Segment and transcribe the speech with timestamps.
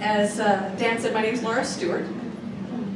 [0.00, 2.06] As uh, Dan said, my name is Laura Stewart.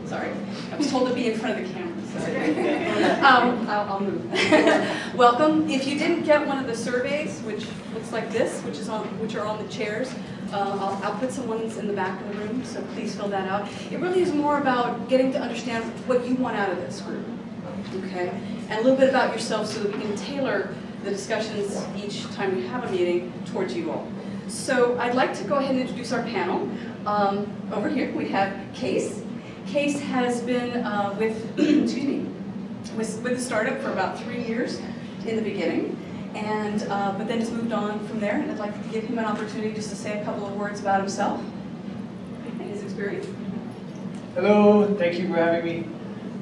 [0.06, 0.30] Sorry,
[0.70, 1.92] I was told to be in front of the camera.
[2.06, 2.92] Sorry.
[3.22, 4.24] Um, I'll, I'll move.
[5.14, 5.68] Welcome.
[5.68, 9.04] If you didn't get one of the surveys, which looks like this, which is on,
[9.20, 10.12] which are on the chairs,
[10.52, 13.28] uh, I'll, I'll put some ones in the back of the room, so please fill
[13.28, 13.68] that out.
[13.90, 17.24] It really is more about getting to understand what you want out of this group,
[18.04, 18.28] okay?
[18.68, 20.74] And a little bit about yourself so that we can tailor
[21.04, 24.06] the discussions each time we have a meeting towards you all.
[24.48, 26.68] So I'd like to go ahead and introduce our panel.
[27.06, 29.22] Um, over here we have Case.
[29.66, 32.26] Case has been uh, with, excuse me,
[32.96, 34.80] with, with the startup for about three years
[35.26, 35.96] in the beginning,
[36.34, 38.40] and uh, but then has moved on from there.
[38.40, 40.80] And I'd like to give him an opportunity just to say a couple of words
[40.80, 41.40] about himself
[42.46, 43.26] and his experience.
[44.34, 45.78] Hello, thank you for having me.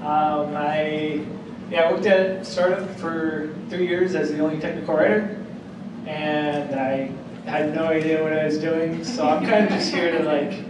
[0.03, 1.25] Um, I
[1.71, 5.43] yeah, I worked at startup for three years as the only technical writer,
[6.07, 7.13] and I
[7.47, 9.05] had no idea what I was doing.
[9.05, 10.65] So I'm kind of just here to like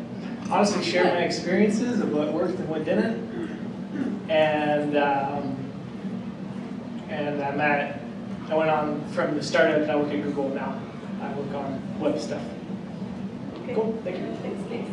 [0.51, 3.29] honestly share my experiences of what worked and what didn't.
[4.29, 5.57] And um,
[7.09, 8.01] and I'm at
[8.51, 10.81] I went on from the startup and I work at Google now.
[11.23, 12.43] I work on web stuff.
[13.63, 13.75] Okay.
[13.75, 14.35] Cool, thank you.
[14.43, 14.89] Thanks, Case.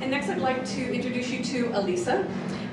[0.00, 2.26] And next I'd like to introduce you to Elisa.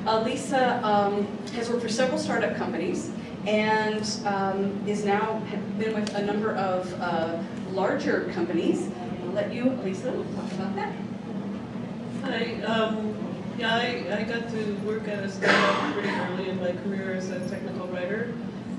[0.05, 3.11] Elisa um, has worked for several startup companies
[3.45, 5.41] and um, is now
[5.77, 7.38] been with a number of uh,
[7.72, 8.89] larger companies.
[9.23, 10.94] I'll let you, Elisa, talk about that.
[12.23, 13.16] Hi, um,
[13.58, 17.30] yeah, I, I got to work at a startup pretty early in my career as
[17.30, 18.34] a technical writer.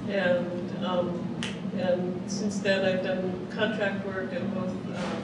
[0.09, 1.41] And, um,
[1.79, 5.21] and since then I've done contract work in both, uh,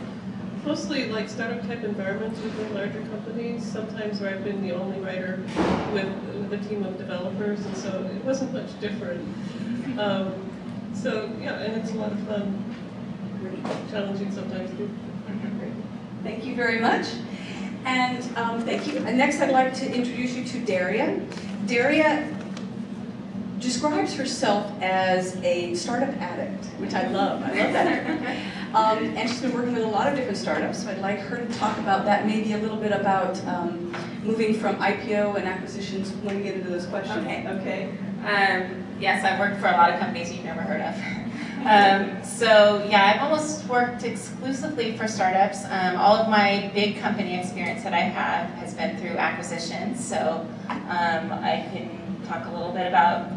[0.64, 5.40] mostly like startup type environments within larger companies, sometimes where I've been the only writer
[5.92, 9.26] with, with a team of developers, and so it wasn't much different.
[9.98, 10.34] Um,
[10.94, 12.64] so yeah, and it's a lot of fun,
[13.90, 14.90] challenging sometimes too.
[16.22, 17.06] Thank you very much.
[17.84, 18.98] And um, thank you.
[18.98, 21.20] And next I'd like to introduce you to Daria.
[21.66, 22.36] Daria
[23.60, 27.42] describes herself as a startup addict, which I love.
[27.42, 28.36] I love that.
[28.74, 31.38] Um, and she's been working with a lot of different startups, so I'd like her
[31.38, 33.90] to talk about that, maybe a little bit about um,
[34.22, 37.24] moving from IPO and acquisitions when we get into those questions.
[37.26, 37.46] Okay.
[37.48, 37.84] Okay.
[38.26, 41.15] Um, yes, I've worked for a lot of companies you've never heard of.
[41.66, 45.64] Um, so yeah, I've almost worked exclusively for startups.
[45.64, 50.04] Um, all of my big company experience that I have has been through acquisitions.
[50.06, 53.32] So um, I can talk a little bit about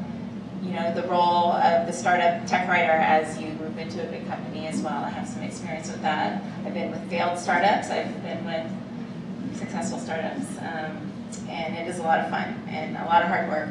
[0.62, 4.28] you know the role of the startup tech writer as you move into a big
[4.28, 5.04] company as well.
[5.04, 6.44] I have some experience with that.
[6.66, 7.90] I've been with failed startups.
[7.90, 11.12] I've been with successful startups, um,
[11.50, 13.70] and it is a lot of fun and a lot of hard work.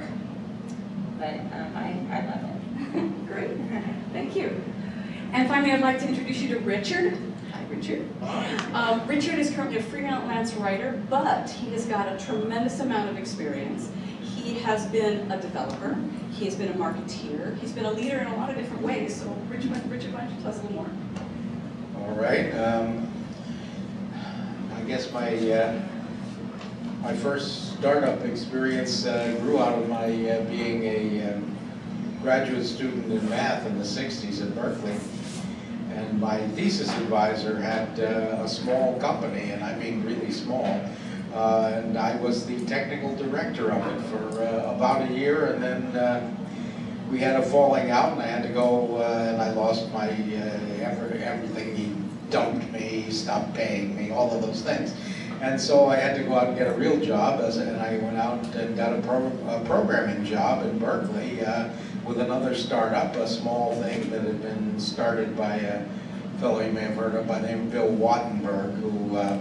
[1.17, 2.58] But um, I, I love it.
[3.27, 3.51] Great.
[4.13, 4.61] Thank you.
[5.33, 7.19] And finally, I'd like to introduce you to Richard.
[7.53, 8.09] Hi, Richard.
[8.73, 13.19] Um, Richard is currently a freelance writer, but he has got a tremendous amount of
[13.19, 13.91] experience.
[14.23, 15.99] He has been a developer.
[16.33, 17.59] He has been a marketeer.
[17.59, 19.21] He's been a leader in a lot of different ways.
[19.21, 20.91] So, Richard, Richard why don't you tell us a little more?
[21.99, 22.53] All right.
[22.55, 23.13] Um,
[24.75, 25.83] I guess my uh,
[27.03, 31.58] my first startup experience uh, grew out of my uh, being a um,
[32.23, 34.95] graduate student in math in the 60s at Berkeley.
[35.95, 40.65] And my thesis advisor had uh, a small company, and I mean really small.
[41.35, 45.63] Uh, and I was the technical director of it for uh, about a year, and
[45.63, 46.35] then uh,
[47.11, 50.09] we had a falling out, and I had to go, uh, and I lost my
[50.09, 50.13] uh,
[50.81, 51.75] every, everything.
[51.75, 51.95] He
[52.31, 54.95] dumped me, he stopped paying me, all of those things.
[55.41, 57.99] And so I had to go out and get a real job, as, and I
[57.99, 61.71] went out and got a, pro, a programming job in Berkeley uh,
[62.09, 65.85] with another startup, a small thing that had been started by a
[66.41, 69.39] fellow you may have heard of by the name of Bill Wattenberg, who uh,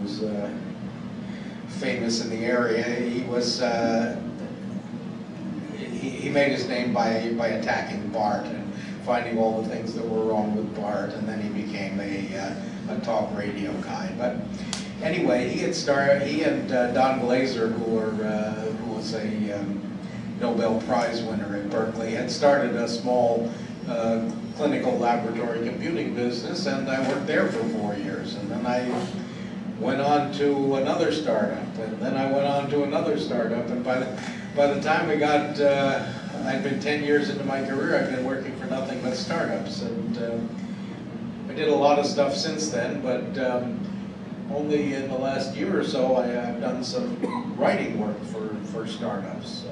[0.00, 0.50] was uh,
[1.68, 2.82] famous in the area.
[2.82, 4.18] He was uh,
[5.76, 8.72] he, he made his name by by attacking BART and
[9.04, 12.94] finding all the things that were wrong with BART, and then he became a uh,
[12.96, 14.10] a talk radio guy.
[14.16, 14.36] But
[15.02, 16.22] anyway, he had started.
[16.22, 19.89] He and uh, Don Glaser, who were uh, who was a um,
[20.40, 23.52] Nobel Prize winner at Berkeley, had started a small
[23.88, 29.06] uh, clinical laboratory computing business, and I worked there for four years, and then I
[29.78, 33.98] went on to another startup, and then I went on to another startup, and by
[33.98, 34.22] the,
[34.54, 36.06] by the time we got, uh,
[36.44, 40.18] I'd been 10 years into my career, I've been working for nothing but startups, and
[40.18, 40.48] um,
[41.48, 43.80] I did a lot of stuff since then, but um,
[44.52, 48.86] only in the last year or so I have done some writing work for, for
[48.86, 49.64] startups,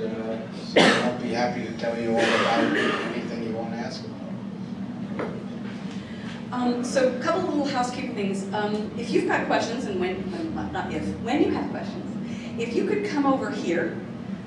[0.00, 4.02] uh, so I'll be happy to tell you all about anything you want to ask
[4.04, 5.30] about.
[6.52, 8.52] Um, so a couple of little housekeeping things.
[8.54, 12.04] Um, if you've got questions, and when, when- not if, when you have questions,
[12.60, 13.96] if you could come over here,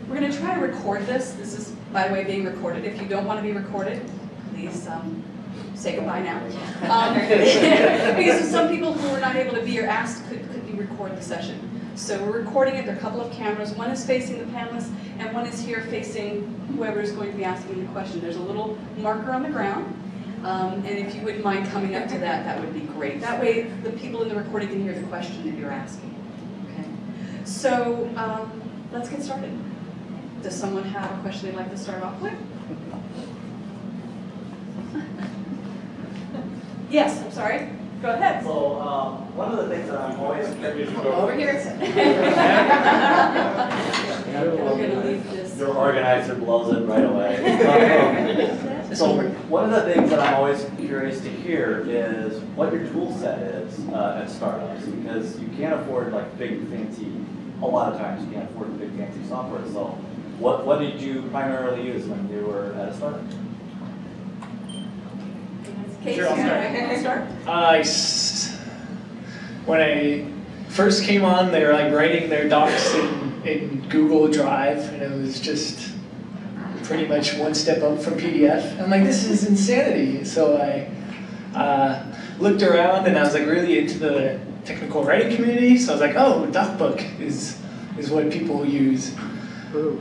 [0.08, 1.34] we're gonna try to record this.
[1.34, 2.86] This is, by the way, being recorded.
[2.86, 4.02] If you don't wanna be recorded,
[4.54, 5.24] please, um,
[5.76, 6.40] say goodbye now.
[6.90, 7.14] Um,
[8.16, 11.16] Because some people who were not able to be or asked, could, could you record
[11.16, 11.69] the session?
[12.00, 14.90] So we're recording it, there are a couple of cameras, one is facing the panelists,
[15.20, 18.22] and one is here facing whoever is going to be asking the question.
[18.22, 19.94] There's a little marker on the ground,
[20.46, 23.20] um, and if you wouldn't mind coming up to that, that would be great.
[23.20, 26.16] That way, the people in the recording can hear the question that you're asking.
[26.72, 26.88] Okay.
[27.44, 28.62] So, um,
[28.94, 29.52] let's get started.
[30.42, 32.34] Does someone have a question they'd like to start off with?
[36.90, 37.70] Yes, I'm sorry.
[38.02, 38.44] Go ahead.
[38.44, 41.54] So, um, one of the things that I'm always Over here.
[44.32, 45.58] We're gonna leave this.
[45.58, 48.76] Your organizer blows it right away.
[48.94, 53.16] So, one of the things that I'm always curious to hear is what your tool
[53.16, 57.12] set is uh, at startups, because you can't afford like big fancy,
[57.62, 59.64] a lot of times you can't afford big fancy software.
[59.68, 59.90] So,
[60.40, 63.22] what, what did you primarily use when you were at a startup?
[66.04, 66.72] Casey, Sure, I'll start.
[66.74, 67.22] wanna start?
[67.48, 68.58] I s-
[69.66, 70.26] when I
[70.70, 75.12] first came on, they were like writing their docs in, in Google Drive, and it
[75.12, 75.92] was just
[76.84, 78.82] pretty much one step up from PDF.
[78.82, 80.24] I'm like, this is insanity.
[80.24, 82.04] So I uh,
[82.40, 85.78] looked around, and I was like really into the technical writing community.
[85.78, 87.58] So I was like, oh, DocBook is
[87.98, 89.14] is what people use.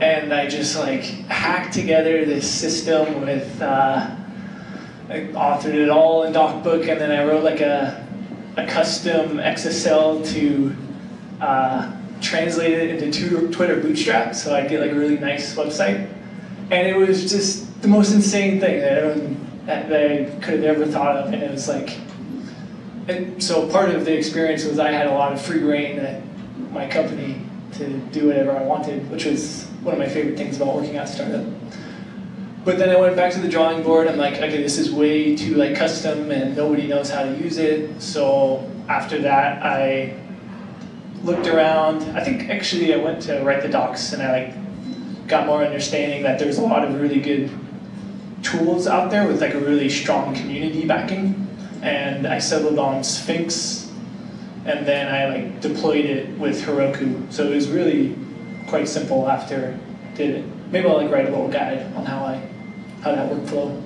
[0.01, 3.61] And I just like hacked together this system with.
[3.61, 4.11] Uh,
[5.09, 8.07] I authored it all in DocBook, and then I wrote like a,
[8.57, 10.75] a custom XSL to
[11.41, 11.91] uh,
[12.21, 16.07] translate it into Twitter Bootstrap, so I'd get like a really nice website.
[16.69, 20.85] And it was just the most insane thing that, everyone, that, I could have ever
[20.85, 21.97] thought of, and it was like,
[23.07, 26.21] and so part of the experience was I had a lot of free rein at
[26.71, 27.41] my company
[27.73, 31.09] to do whatever I wanted, which was one of my favorite things about working at
[31.09, 31.45] a startup.
[32.65, 34.07] But then I went back to the drawing board.
[34.07, 37.57] I'm like, okay, this is way too like custom, and nobody knows how to use
[37.57, 38.01] it.
[38.01, 40.19] So after that, I
[41.23, 42.03] looked around.
[42.17, 46.23] I think actually I went to write the docs, and I like got more understanding
[46.23, 47.49] that there's a lot of really good
[48.43, 51.47] tools out there with like a really strong community backing.
[51.81, 53.89] And I settled on Sphinx,
[54.65, 57.31] and then I like deployed it with Heroku.
[57.31, 58.15] So it was really
[58.67, 59.79] quite simple after
[60.11, 60.45] I did it.
[60.71, 62.41] Maybe I'll like write a little guide on how I
[63.01, 63.81] how that workflow,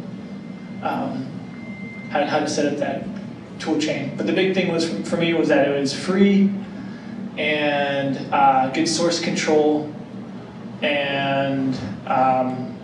[0.81, 1.25] um,
[2.09, 3.05] how, how to set up that
[3.59, 4.15] tool chain.
[4.17, 6.51] But the big thing was for me was that it was free
[7.37, 9.93] and uh, good source control
[10.81, 11.77] and
[12.07, 12.77] um,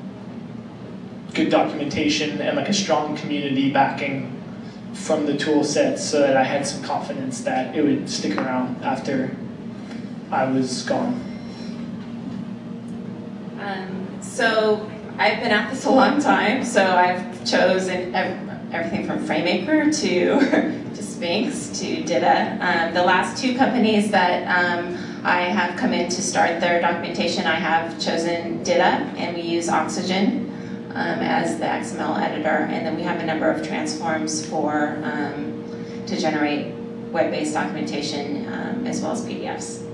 [1.33, 4.35] good documentation and like a strong community backing
[4.93, 8.83] from the tool sets so that I had some confidence that it would stick around
[8.83, 9.35] after
[10.31, 11.28] I was gone.
[14.21, 18.13] So I've been at this a long time, so I've chosen
[18.71, 22.57] everything from FrameMaker to, to Sphinx to Dita.
[22.61, 27.45] Um, the last two companies that um, I have come in to start their documentation,
[27.45, 28.81] I have chosen Dita,
[29.17, 30.49] and we use Oxygen
[30.91, 36.03] um, as the XML editor, and then we have a number of transforms for um,
[36.07, 36.73] to generate
[37.11, 39.88] web-based documentation um, as well as PDFs.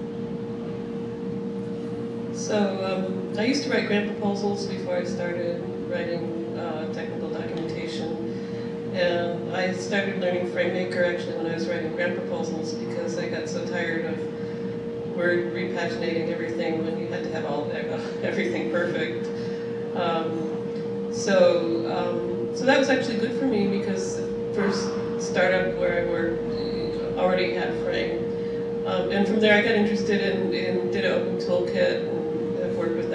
[2.46, 8.40] So um, I used to write grant proposals before I started writing uh, technical documentation.
[8.94, 13.50] And I started learning FrameMaker actually when I was writing grant proposals because I got
[13.50, 17.72] so tired of Word repaginating everything when you had to have all
[18.22, 19.28] everything perfect.
[19.96, 24.22] Um, so, um, so that was actually good for me because
[24.54, 24.88] first
[25.20, 28.22] startup where I worked already had Frame.
[28.86, 32.25] Um, and from there I got interested in, in Dita Open Toolkit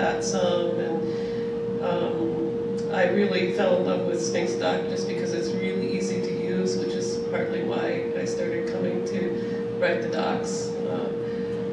[0.00, 0.78] that some.
[0.78, 6.32] And um, I really fell in love with Sphinx just because it's really easy to
[6.32, 10.70] use, which is partly why I started coming to write the docs.
[10.88, 11.12] Uh,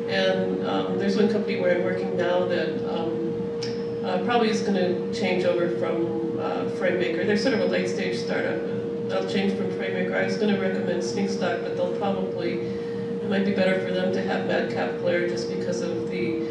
[0.07, 3.60] and um, there's one company where I'm working now that um,
[4.05, 7.25] uh, probably is going to change over from uh, FrameMaker.
[7.25, 8.62] They're sort of a late stage startup.
[9.10, 10.15] They'll change from FrameMaker.
[10.15, 13.91] I was going to recommend Sphinx Doc, but they'll probably, it might be better for
[13.91, 16.47] them to have MadCap Flare just because of the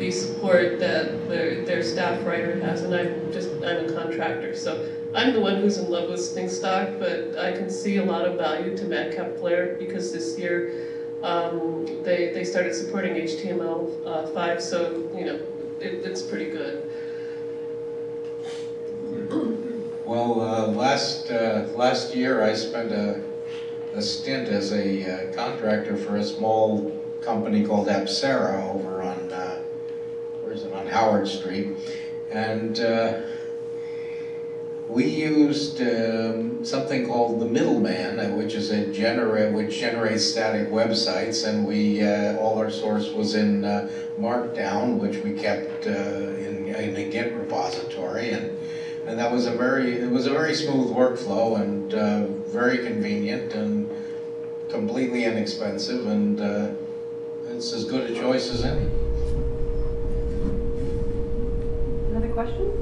[0.00, 4.88] the support that their, their staff writer has, and I'm just, I'm a contractor, so
[5.14, 8.36] I'm the one who's in love with Doc, but I can see a lot of
[8.36, 10.88] value to MadCap Flare because this year
[11.22, 15.40] um, they, they started supporting HTML5, uh, so, you know,
[15.78, 16.90] it, it's pretty good.
[20.04, 23.22] Well, uh, last, uh, last year I spent a
[23.94, 29.62] a stint as a uh, contractor for a small company called Apsera over on, uh,
[30.42, 31.76] where is it, on Howard Street.
[32.30, 33.20] And uh,
[34.88, 40.68] we used um, something called the middleman, uh, which is a generate, which generates static
[40.68, 45.90] websites, and we, uh, all our source was in uh, Markdown, which we kept uh,
[45.90, 48.58] in, in a Git repository, and
[49.06, 53.54] and that was a very, it was a very smooth workflow and uh, very convenient
[53.54, 53.90] and
[54.68, 56.70] completely inexpensive, and uh,
[57.48, 58.86] it's as good a choice as any.
[62.44, 62.72] Question?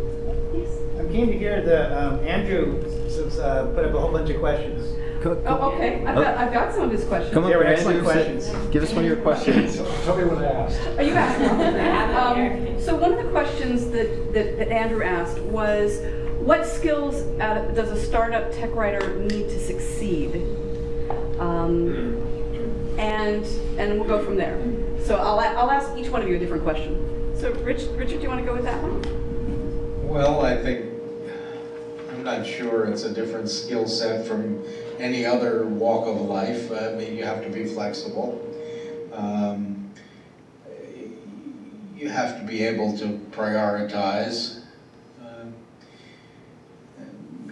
[0.55, 0.69] Yes.
[0.99, 4.39] I'm keen to hear the, um, Andrew s- uh, put up a whole bunch of
[4.39, 4.95] questions.
[5.25, 7.35] Oh, okay, I've got, I've got some of his questions.
[7.35, 8.71] Come up, They were Andrew, excellent say- questions.
[8.71, 9.77] Give us one of your questions.
[10.05, 10.81] Tell me what I asked.
[10.97, 11.49] Are you asking?
[12.19, 16.01] Um, So one of the questions that, that that Andrew asked was,
[16.39, 20.47] what skills out of- does a startup tech writer need to succeed?
[21.41, 22.23] Um,
[22.97, 23.45] And,
[23.77, 24.57] and we'll go from there.
[25.03, 27.05] So I'll, a- I'll ask each one of you a different question.
[27.37, 29.03] So Rich, Richard, do you want to go with that one?
[30.09, 30.87] Well, I think,
[32.09, 34.65] I'm not sure it's a different skill set from
[34.99, 36.73] any other walk of life.
[36.73, 38.41] I mean, you have to be flexible.
[39.13, 39.75] Um,
[41.95, 44.61] You have to be able to prioritize.
[45.21, 45.53] Um,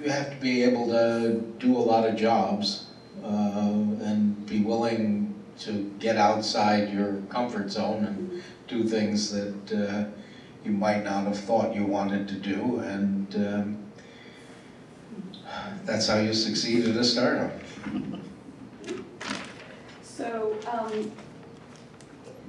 [0.01, 2.87] You have to be able to do a lot of jobs
[3.23, 3.75] uh,
[4.07, 10.05] and be willing to get outside your comfort zone and do things that uh,
[10.66, 13.78] you might not have thought you wanted to do, and um,
[15.85, 17.52] that's how you succeed at a startup.
[20.02, 21.12] So, um,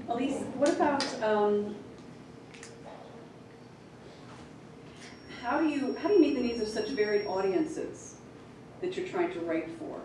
[0.09, 1.75] Elise, what about, um,
[5.43, 8.15] how do you, how do you meet the needs of such varied audiences
[8.81, 10.01] that you're trying to write for?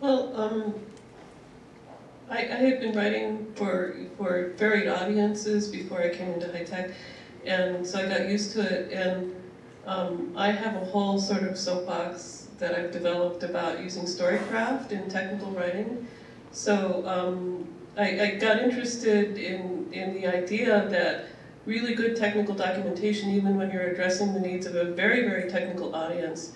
[0.00, 0.74] Well, um,
[2.28, 6.90] I, I had been writing for, for varied audiences before I came into high tech,
[7.44, 9.34] and so I got used to it, and
[9.86, 15.08] um, I have a whole sort of soapbox that I've developed about using storycraft in
[15.08, 16.06] technical writing.
[16.50, 21.26] So um, I, I got interested in, in the idea that
[21.66, 25.94] really good technical documentation, even when you're addressing the needs of a very, very technical
[25.94, 26.52] audience,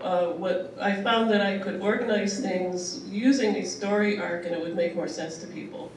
[0.00, 4.60] uh, what I found that I could organize things using a story arc and it
[4.60, 5.90] would make more sense to people.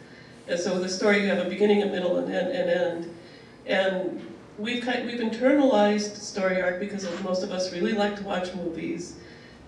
[0.48, 2.52] And so with a story, you have a beginning, a middle, and end.
[2.52, 3.16] And, end.
[3.68, 4.28] and
[4.58, 9.16] we've, kind, we've internalized story arc because most of us really like to watch movies.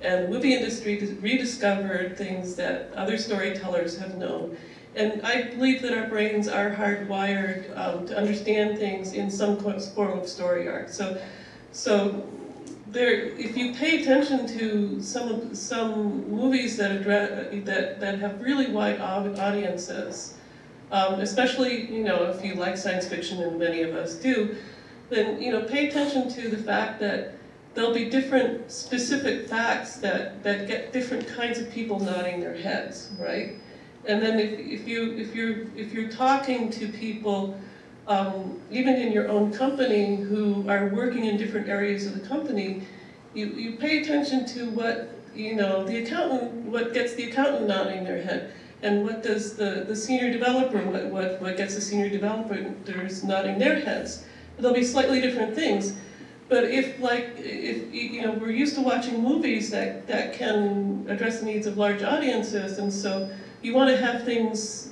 [0.02, 4.58] And the movie industry rediscovered things that other storytellers have known.
[4.96, 10.20] And I believe that our brains are hardwired um, to understand things in some form
[10.20, 10.90] of story arc.
[10.90, 11.22] So,
[11.72, 12.28] so
[12.92, 18.68] there, if you pay attention to some some movies that address that that have really
[18.68, 20.36] wide audiences,
[20.92, 24.56] um, especially you know if you like science fiction, and many of us do,
[25.10, 27.36] then you know pay attention to the fact that
[27.74, 33.12] there'll be different specific facts that that get different kinds of people nodding their heads,
[33.18, 33.56] right?
[34.06, 37.56] And then if if you if you're if you're talking to people
[38.08, 42.84] um, even in your own company who are working in different areas of the company,
[43.34, 48.04] you, you pay attention to what, you know, the accountant, what gets the accountant nodding
[48.04, 52.10] their head, and what does the, the senior developer, what, what, what gets the senior
[52.10, 54.26] developers nodding their heads.
[54.58, 55.94] There'll be slightly different things.
[56.50, 61.40] But if, like, if, you know, we're used to watching movies that, that can address
[61.40, 63.30] the needs of large audiences, and so
[63.62, 64.91] you want to have things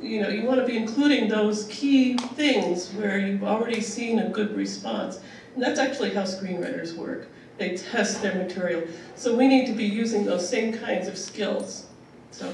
[0.00, 4.28] you know, you want to be including those key things where you've already seen a
[4.28, 5.20] good response.
[5.54, 7.28] And that's actually how screenwriters work.
[7.58, 8.84] They test their material.
[9.16, 11.86] So we need to be using those same kinds of skills.
[12.30, 12.52] So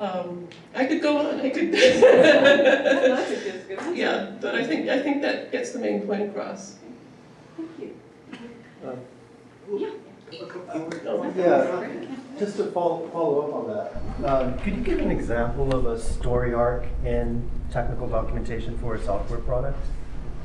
[0.00, 1.72] um, I could go on, I could.
[3.96, 6.76] yeah, but I think, I think that gets the main point across.
[7.56, 7.94] Thank you.
[8.84, 8.96] Uh,
[9.78, 9.90] Yeah.
[11.36, 11.86] Yeah,
[12.42, 15.96] just to follow, follow up on that, um, could you give an example of a
[15.96, 19.78] story arc in technical documentation for a software product?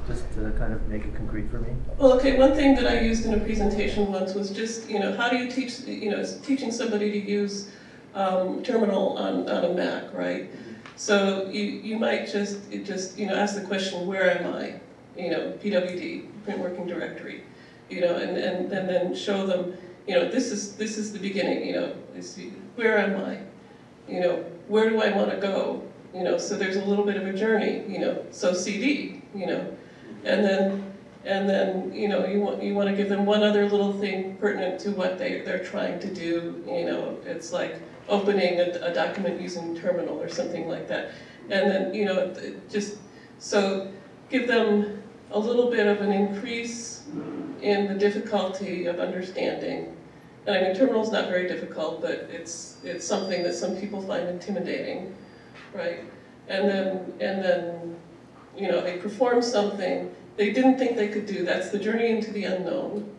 [0.08, 1.70] Just to kind of make it concrete for me?
[1.98, 5.18] Well, okay, one thing that I used in a presentation once was just, you know,
[5.18, 7.72] how do you teach, you know, teaching somebody to use
[8.14, 10.52] um, terminal on, on a Mac, right?
[10.98, 14.80] So you, you might just, it just, you know, ask the question, where am I?
[15.20, 17.44] You know, PWD, print working directory,
[17.90, 19.76] you know, and, and, and then show them,
[20.08, 22.40] you know, this is, this is the beginning, you know, is,
[22.76, 23.40] where am I?
[24.12, 25.84] You know, where do I want to go?
[26.14, 29.46] You know, so there's a little bit of a journey, you know, so CD, you
[29.46, 29.78] know,
[30.24, 30.84] and then
[31.26, 34.38] And then, you know, you want, you want to give them one other little thing
[34.38, 38.94] pertinent to what they, they're trying to do, you know, it's like opening a, a
[38.94, 41.12] document using terminal or something like that.
[41.50, 42.34] And then, you know,
[42.70, 43.00] just,
[43.40, 43.92] so
[44.30, 47.04] give them a little bit of an increase
[47.62, 49.97] in the difficulty of understanding.
[50.48, 54.30] And I mean, terminal's not very difficult, but it's, it's something that some people find
[54.30, 55.14] intimidating,
[55.74, 56.00] right?
[56.48, 57.96] And then, and then,
[58.58, 61.44] you know, they perform something they didn't think they could do.
[61.44, 63.10] That's the journey into the unknown.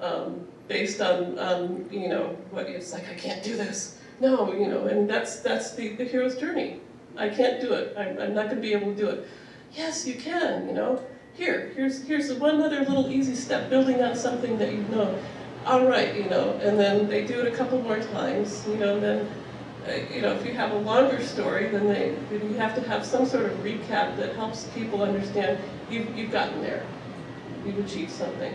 [0.00, 3.98] Um, based on, on, you know, what it's like, I can't do this.
[4.20, 6.80] No, you know, and that's, that's the, the hero's journey.
[7.16, 7.94] I can't do it.
[7.96, 9.28] I'm, I'm not gonna be able to do it.
[9.72, 11.02] Yes, you can, you know.
[11.34, 15.18] Here, here's, here's one other little easy step, building on something that you know.
[15.66, 18.96] All right, you know, and then they do it a couple more times, you know,
[18.96, 19.28] and then,
[19.88, 23.04] uh, you know, if you have a longer story, then they, you have to have
[23.04, 25.58] some sort of recap that helps people understand
[25.90, 26.84] you've, you've gotten there.
[27.64, 28.52] You've achieved something.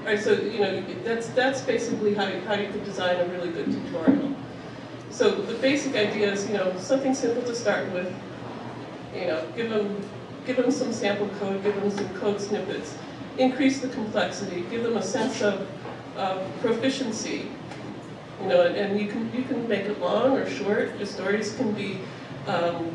[0.00, 3.24] All right, so, you know, that's, that's basically how you, how you could design a
[3.28, 4.36] really good tutorial.
[5.08, 8.14] So the basic idea is, you know, something simple to start with.
[9.14, 9.96] You know, give them,
[10.44, 12.98] give them some sample code, give them some code snippets,
[13.38, 15.66] increase the complexity, give them a sense of,
[16.16, 17.48] of proficiency.
[18.42, 20.96] You know, and, and you can, you can make it long or short.
[20.96, 22.00] Your stories can be
[22.46, 22.94] um,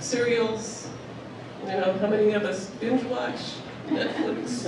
[0.00, 0.88] serials.
[1.62, 3.40] You know, how many of us binge watch
[3.88, 4.66] Netflix?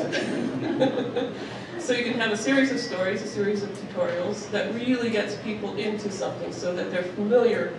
[1.82, 5.34] So you can have a series of stories, a series of tutorials that really gets
[5.38, 7.74] people into something so that they're familiar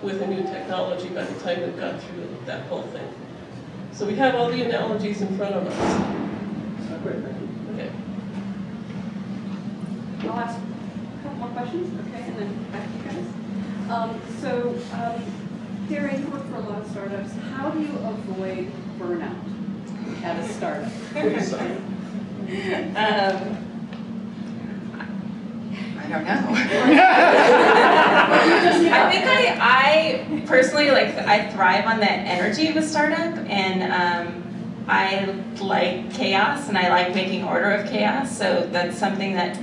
[0.00, 3.12] with a new technology by the time they've gone through that whole thing.
[3.90, 7.37] So we have all the analogies in front of us.
[10.18, 10.28] Okay.
[10.28, 13.26] I'll ask a couple more questions, okay, and then back to you guys.
[13.88, 15.22] Um, so, um,
[15.88, 17.32] Darren, you work for a lot of startups.
[17.54, 19.36] How do you avoid burnout
[20.24, 20.92] at a startup?
[22.48, 22.56] Um,
[25.98, 26.46] I don't know.
[28.90, 33.82] I think I, I personally like I thrive on that energy of a startup, and
[33.92, 34.42] um,
[34.88, 35.26] I
[35.60, 38.34] like chaos, and I like making order of chaos.
[38.34, 39.58] So that's something that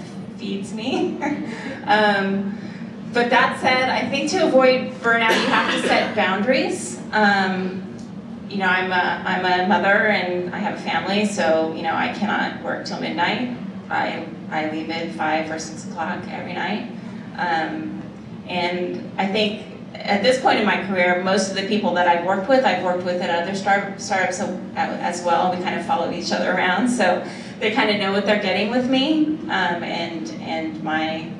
[0.46, 1.18] feeds me.
[1.86, 2.58] um,
[3.14, 7.02] but that said, I think to avoid burnout, you have to set boundaries.
[7.12, 7.82] Um,
[8.50, 11.96] you know, I'm a, I'm a mother and I have a family, so, you know,
[11.96, 13.58] I cannot work till midnight.
[13.90, 16.92] I, I leave at five or six o'clock every night.
[17.38, 18.04] Um,
[18.48, 22.26] and I think at this point in my career, most of the people that I've
[22.26, 24.40] worked with, I've worked with at other start, startups
[24.76, 25.56] as well.
[25.56, 27.26] We kind of follow each other around, so
[27.60, 31.32] they kind of know what they're getting with me um, and, and, my,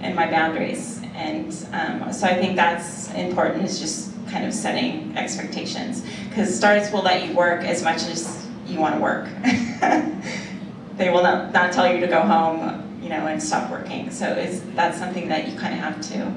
[0.00, 1.02] and my boundaries.
[1.14, 6.04] And um, so I think that's important, is just kind of setting expectations.
[6.28, 9.28] Because startups will let you work as much as you want to work.
[10.96, 14.10] they will not, not tell you to go home, you know, and stop working.
[14.10, 16.32] So it's, that's something that you kind of have to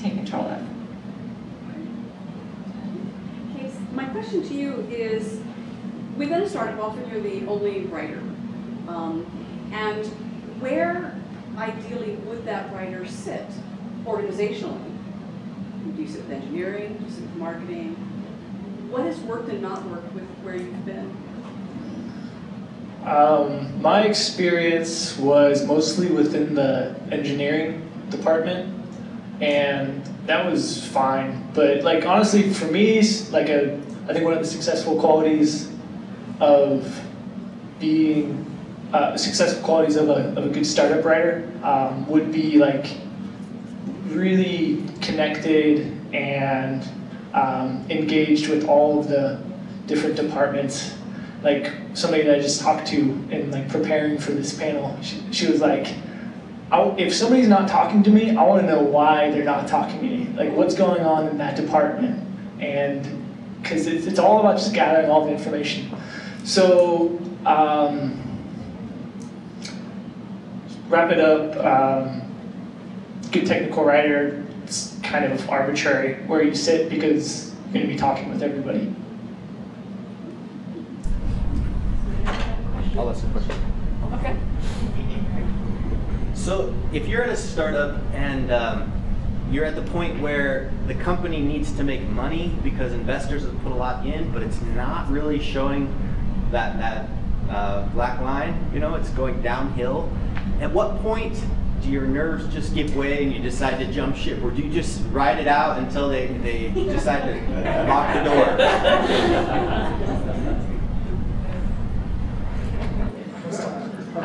[0.00, 0.60] take control of.
[3.92, 5.40] My question to you is,
[6.16, 8.22] within a startup, often you're the only writer.
[8.88, 9.26] Um,
[9.72, 10.06] and
[10.60, 11.16] where
[11.56, 13.46] ideally would that writer sit
[14.04, 14.92] organizationally?
[15.94, 17.94] Do you sit with engineering, do you sit with marketing?
[18.90, 21.16] What has worked and not worked with where you've been?
[23.04, 28.72] Um, my experience was mostly within the engineering department,
[29.40, 31.48] and that was fine.
[31.52, 33.74] But like honestly, for me, like a,
[34.08, 35.72] I think one of the successful qualities
[36.38, 37.00] of
[37.80, 38.51] being
[38.92, 42.86] uh, successful qualities of a, of a good startup writer um, would be like
[44.06, 46.86] really connected and
[47.32, 49.42] um, engaged with all of the
[49.86, 50.94] different departments
[51.42, 52.98] like somebody that I just talked to
[53.30, 55.92] in like preparing for this panel, she, she was like,
[56.72, 60.06] if somebody's not talking to me, I want to know why they're not talking to
[60.06, 60.28] me.
[60.34, 62.26] Like what's going on in that department,
[62.60, 63.06] and
[63.60, 65.94] because it's, it's all about just gathering all the information.
[66.44, 68.31] So um,
[70.92, 71.56] wrap it up.
[71.56, 72.20] Um,
[73.30, 74.44] good technical writer.
[74.64, 78.94] It's kind of arbitrary where you sit because you're going to be talking with everybody.
[82.94, 83.54] I'll ask a question.
[84.12, 84.36] Okay.
[86.34, 88.92] So if you're at a startup and um,
[89.50, 93.72] you're at the point where the company needs to make money because investors have put
[93.72, 95.88] a lot in, but it's not really showing
[96.50, 97.08] that that
[97.48, 100.10] uh, black line, you know, it's going downhill.
[100.60, 101.42] At what point
[101.82, 104.70] do your nerves just give way and you decide to jump ship, or do you
[104.70, 109.62] just ride it out until they, they decide to lock the door?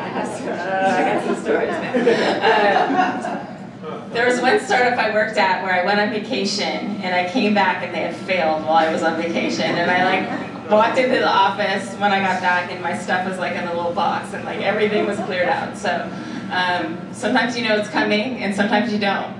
[0.00, 3.48] I got some stories now.
[3.48, 7.30] Um, There was one startup I worked at where I went on vacation and I
[7.30, 9.64] came back and they had failed while I was on vacation.
[9.64, 13.38] And I like walked into the office when I got back and my stuff was
[13.38, 15.76] like in a little box and like everything was cleared out.
[15.76, 16.10] So
[16.50, 19.36] um, sometimes you know it's coming and sometimes you don't.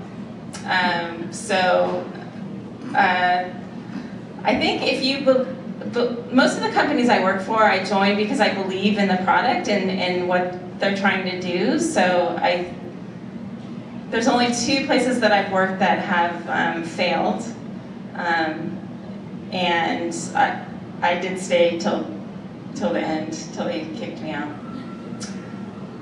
[0.67, 2.05] Um, so
[2.95, 3.45] uh,
[4.45, 5.21] I think if you,
[6.33, 9.69] most of the companies I work for, I join because I believe in the product
[9.69, 11.79] and, and what they're trying to do.
[11.79, 12.75] So I,
[14.11, 17.45] there's only two places that I've worked that have um, failed.
[18.15, 18.75] Um,
[19.53, 20.65] and I,
[21.01, 22.07] I did stay till,
[22.75, 24.53] till the end, till they kicked me out.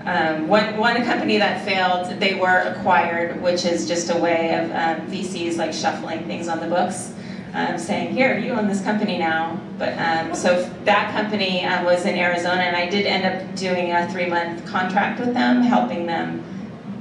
[0.06, 4.70] Um, one, one company that failed, they were acquired, which is just a way of
[4.70, 7.12] um, VCs like shuffling things on the books,
[7.54, 9.61] um, saying, here, you own this company now.
[9.78, 13.92] But um, so that company uh, was in Arizona, and I did end up doing
[13.92, 16.44] a three-month contract with them, helping them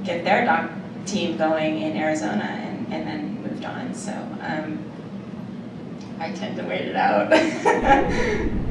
[0.04, 0.68] get their doc
[1.04, 3.94] team going in Arizona, and, and then moved on.
[3.94, 4.84] So um,
[6.18, 7.32] I tend to wait it out.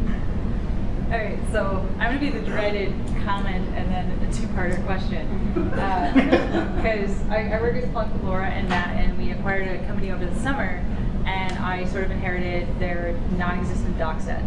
[1.05, 2.91] All right, so I'm gonna be the dreaded
[3.23, 5.27] comment and then a two-parter question.
[6.75, 10.12] Because I, I work at Splunk with Laura and Matt, and we acquired a company
[10.12, 10.84] over the summer,
[11.25, 14.43] and I sort of inherited their non-existent doc set.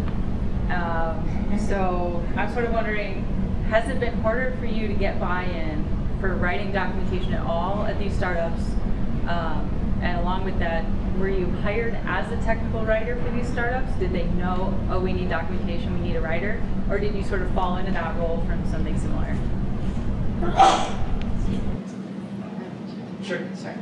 [0.71, 3.25] Um, so I'm sort of wondering,
[3.71, 5.85] has it been harder for you to get buy-in
[6.21, 8.63] for writing documentation at all at these startups?
[9.29, 10.85] Um, and along with that,
[11.19, 13.93] were you hired as a technical writer for these startups?
[13.99, 16.63] Did they know, oh, we need documentation, we need a writer?
[16.89, 19.37] Or did you sort of fall into that role from something similar?
[23.25, 23.41] Sure.
[23.57, 23.75] Sorry.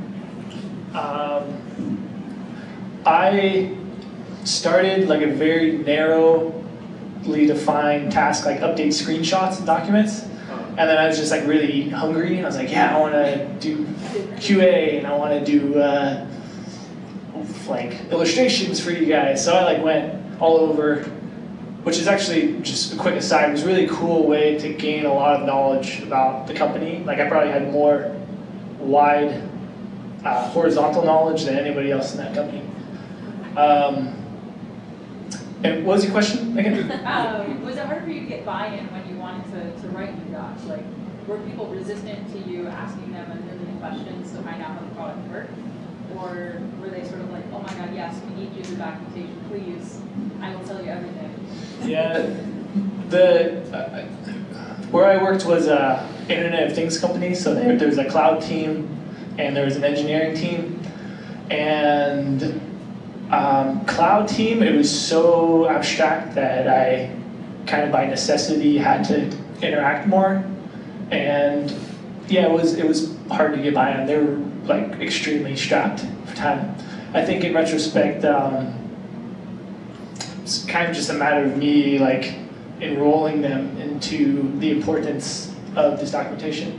[0.95, 2.03] Um,
[3.05, 3.77] I
[4.45, 10.27] started like a very narrowly defined task, like update screenshots and documents.
[10.79, 13.15] And then I was just like really hungry, and I was like, yeah, I want
[13.15, 13.85] to do
[14.37, 16.27] QA, and I want to do uh,
[17.67, 19.43] like illustrations for you guys.
[19.45, 21.05] So I like went all over,
[21.83, 23.49] which is actually just a quick aside.
[23.49, 27.03] It was a really cool way to gain a lot of knowledge about the company.
[27.05, 28.15] Like I probably had more
[28.79, 29.43] wide
[30.25, 32.63] uh, horizontal knowledge than anybody else in that company.
[33.57, 34.13] Um,
[35.65, 36.91] and what was your question again?
[37.07, 39.06] Um, was it hard for you to get buy-in when
[39.57, 40.65] to, to write new docs?
[40.65, 40.85] Like,
[41.27, 44.95] were people resistant to you asking them a million questions to find out how the
[44.95, 45.53] product worked?
[46.17, 49.45] Or were they sort of like, oh my god, yes, we need you the documentation,
[49.49, 50.01] please,
[50.41, 51.35] I will tell you everything?
[51.85, 52.35] Yeah,
[53.09, 54.07] the uh,
[54.91, 58.41] where I worked was a Internet of Things company, so there, there was a cloud
[58.41, 58.89] team
[59.39, 60.81] and there was an engineering team,
[61.51, 62.61] and
[63.31, 67.15] um, cloud team it was so abstract that I
[67.67, 70.45] kind of by necessity had to interact more,
[71.11, 71.75] and
[72.29, 74.07] yeah, it was it was hard to get by on.
[74.07, 76.75] They were like extremely strapped for time.
[77.15, 78.25] I think in retrospect.
[78.25, 78.75] Um,
[80.47, 82.35] it's kind of just a matter of me like
[82.81, 86.71] enrolling them into the importance of this documentation.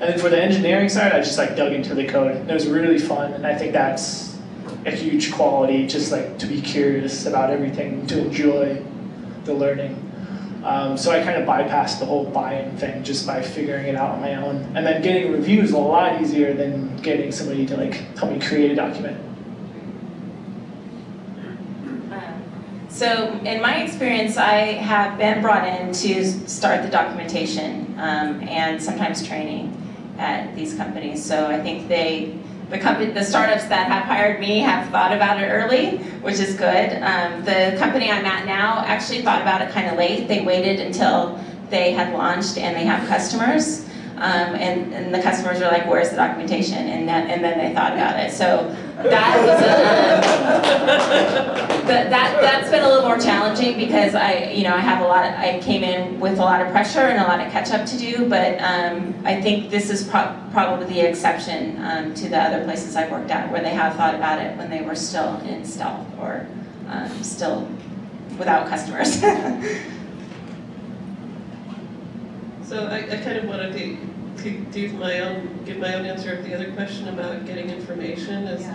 [0.00, 2.36] And then for the engineering side, I just like dug into the code.
[2.36, 4.38] And it was really fun, and I think that's
[4.84, 8.80] a huge quality, just like to be curious about everything, to enjoy
[9.44, 10.05] the learning.
[10.66, 14.10] Um, so I kind of bypassed the whole buy-in thing just by figuring it out
[14.10, 14.56] on my own.
[14.74, 18.72] And then getting reviews a lot easier than getting somebody to like help me create
[18.72, 19.16] a document.
[22.10, 22.42] Um,
[22.88, 28.82] So in my experience, I have been brought in to start the documentation um, and
[28.82, 29.70] sometimes training
[30.18, 31.24] at these companies.
[31.24, 32.38] So I think they,
[32.70, 36.56] the company, the startups that have hired me have thought about it early, which is
[36.56, 37.00] good.
[37.02, 40.26] Um, the company I'm at now actually thought about it kind of late.
[40.26, 43.84] They waited until they had launched and they have customers.
[44.16, 46.88] Um, and, and the customers were like, where's the documentation?
[46.88, 48.32] And, that, and then they thought about it.
[48.32, 49.66] So that was a,
[51.86, 55.06] that, that, that's been a little more challenging because I, you know, I have a
[55.06, 57.70] lot, of, I came in with a lot of pressure and a lot of catch
[57.70, 62.28] up to do, but um, I think this is pro probably the exception um, to
[62.28, 64.94] the other places I've worked at where they have thought about it when they were
[64.94, 66.46] still in stealth or
[66.88, 67.68] um, still
[68.38, 69.22] without customers.
[72.66, 73.96] So I, I kind of wanted to, to
[74.42, 78.46] give my own, give my own answer of the other question about getting information.
[78.46, 78.66] Is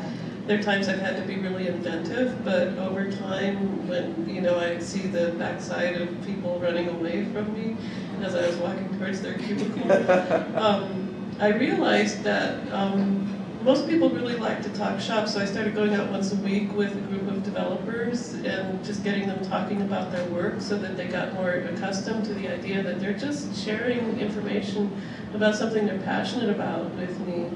[0.47, 4.59] there are times I've had to be really inventive, but over time, when you know
[4.59, 7.77] I see the backside of people running away from me
[8.21, 9.91] as I was walking towards their cubicle,
[10.57, 15.27] um, I realized that um, most people really like to talk shop.
[15.27, 19.03] So I started going out once a week with a group of developers and just
[19.03, 22.81] getting them talking about their work so that they got more accustomed to the idea
[22.81, 24.91] that they're just sharing information
[25.33, 27.49] about something they're passionate about with me.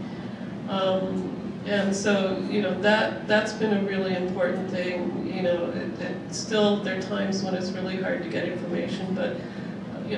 [0.69, 1.31] Um,
[1.65, 6.33] and so, you know, that, that's been a really important thing, you know, it, it,
[6.33, 9.37] still, there are times when it's really hard to get information, but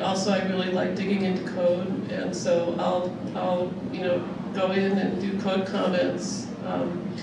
[0.01, 4.97] also I really like digging into code, and so I'll, I'll, you know, go in
[4.97, 7.15] and do code comments, um,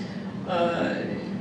[0.47, 0.95] uh,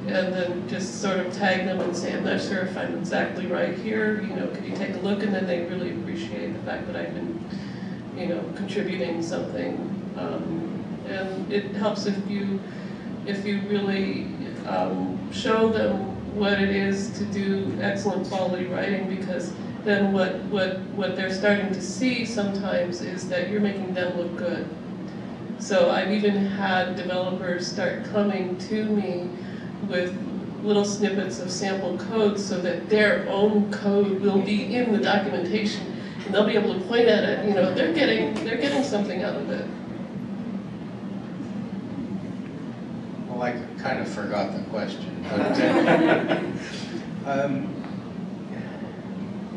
[0.07, 3.47] and then just sort of tag them and say, I'm not sure if I'm exactly
[3.47, 5.23] right here, you know, could you take a look?
[5.23, 7.43] And then they really appreciate the fact that I've been,
[8.17, 9.75] you know, contributing something.
[10.17, 12.61] Um, and it helps if you,
[13.27, 14.27] if you really
[14.67, 19.53] um, show them what it is to do excellent quality writing because
[19.85, 24.37] then what, what, what they're starting to see sometimes is that you're making them look
[24.37, 24.69] good.
[25.59, 29.29] So I've even had developers start coming to me
[29.89, 30.15] with
[30.63, 35.95] little snippets of sample code so that their own code will be in the documentation
[36.25, 39.23] and they'll be able to point at it, you know, they're getting, they're getting something
[39.23, 39.67] out of it.
[43.29, 46.41] Well, I kind of forgot the question, but, uh,
[47.27, 47.75] um,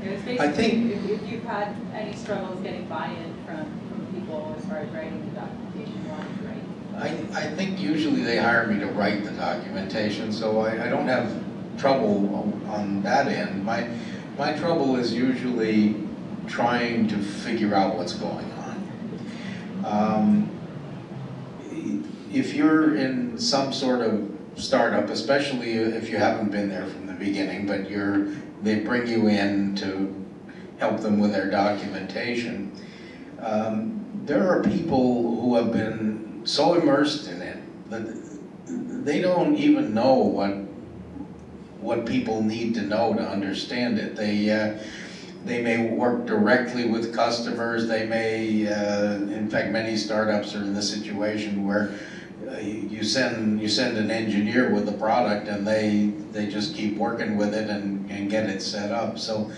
[0.04, 4.06] It was I basically, think- if, if you've had any struggles getting buy-in from, from
[4.14, 6.64] people as far as writing the documentation you want to write.
[6.98, 11.08] I, I think usually they hire me to write the documentation, so I, I don't
[11.08, 11.32] have
[11.78, 13.64] trouble on- that end.
[13.64, 13.88] My,
[14.38, 15.96] my trouble is usually
[16.48, 19.86] trying to figure out what's going on.
[19.86, 20.50] Um,
[22.34, 27.14] If you're in some sort of startup, especially if you haven't been there from the
[27.14, 28.28] beginning, but you're,
[28.64, 30.14] they bring you in to
[30.80, 32.72] help them with their documentation,
[33.40, 37.58] um, there are people who have been so immersed in it
[37.90, 40.52] that they don't even know what
[41.80, 44.16] what people need to know to understand it.
[44.16, 44.80] They uh,
[45.46, 47.88] they may work directly with customers.
[47.88, 51.98] They may, uh, in fact, many startups are in the situation where
[52.50, 56.98] uh, you send you send an engineer with the product and they they just keep
[56.98, 59.20] working with it and, and get it set up.
[59.20, 59.52] So.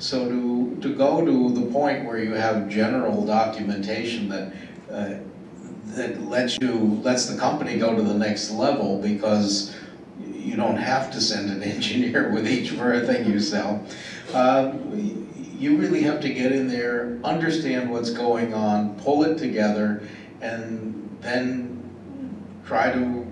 [0.00, 4.52] So to, to go to the point where you have general documentation that,
[4.88, 5.18] uh,
[5.98, 9.76] that lets you, lets the company go to the next level because
[10.20, 13.84] you don't have to send an engineer with each thing you sell.
[14.32, 14.72] Uh,
[15.58, 20.08] you really have to get in there, understand what's going on, pull it together,
[20.40, 21.74] and then
[22.64, 23.26] try to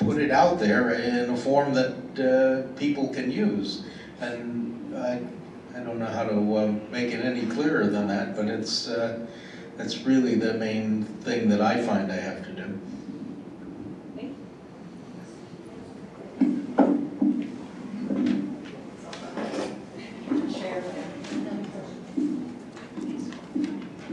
[0.00, 3.84] put it out there in a form that uh, people can use.
[4.20, 5.20] And I,
[5.76, 9.26] I don't know how to uh, make it any clearer than that, but it's, uh,
[9.76, 12.78] that's really the main thing that I find I have to do.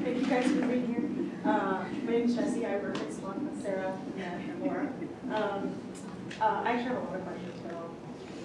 [0.03, 1.03] Thank you guys for being here.
[1.43, 2.65] My name is Jessie.
[2.65, 4.87] I work at Salon with Sarah and and Laura.
[5.31, 5.75] Um,
[6.41, 7.91] uh, I actually have a lot of questions, but I'll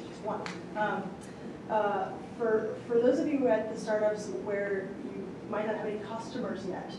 [0.08, 0.42] just one.
[2.38, 4.88] For for those of you at the startups where
[5.54, 6.90] might not have any customers yet,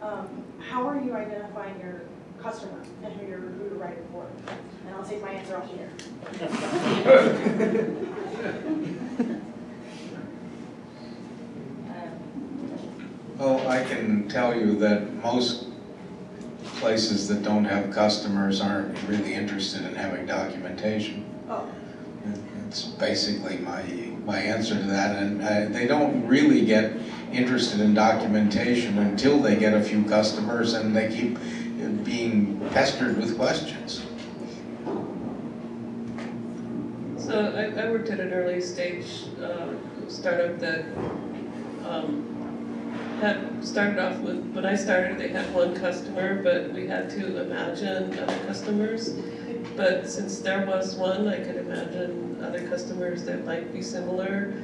[0.00, 2.02] um, how are you identifying your
[2.42, 4.26] customer and who you're who to write it for?
[4.86, 5.90] And I'll take my answer off here.
[13.36, 15.66] Well, I can tell you that most
[16.76, 21.26] places that don't have customers aren't really interested in having documentation.
[21.50, 21.68] Oh,
[22.68, 23.82] It's basically my,
[24.24, 26.92] my answer to that, and uh, they don't really get
[27.34, 31.38] interested in documentation until they get a few customers and they keep
[32.04, 34.06] being pestered with questions.
[37.18, 39.74] So I, I worked at an early stage uh,
[40.08, 40.84] startup that
[41.86, 42.30] um,
[43.20, 47.42] had started off with, when I started, they had one customer, but we had to
[47.42, 49.14] imagine other customers.
[49.76, 54.54] But since there was one, I could imagine other customers that might be similar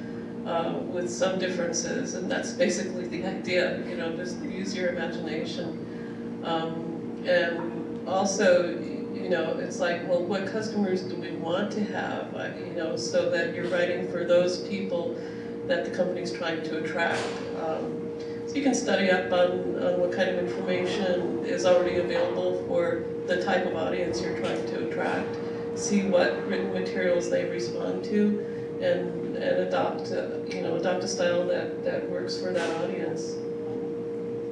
[0.46, 6.40] uh, with some differences, and that's basically the idea, you know, just use your imagination.
[6.44, 8.70] Um, and also,
[9.14, 13.28] you know, it's like, well, what customers do we want to have, you know, so
[13.30, 15.20] that you're writing for those people
[15.66, 17.22] that the company's trying to attract.
[17.62, 18.08] Um,
[18.46, 23.04] so you can study up on, on what kind of information is already available for
[23.26, 25.36] the type of audience you're trying to attract,
[25.76, 28.44] see what written materials they respond to,
[28.80, 30.10] and, and adopt,
[30.52, 33.36] you know, adopt a style that, that works for that audience.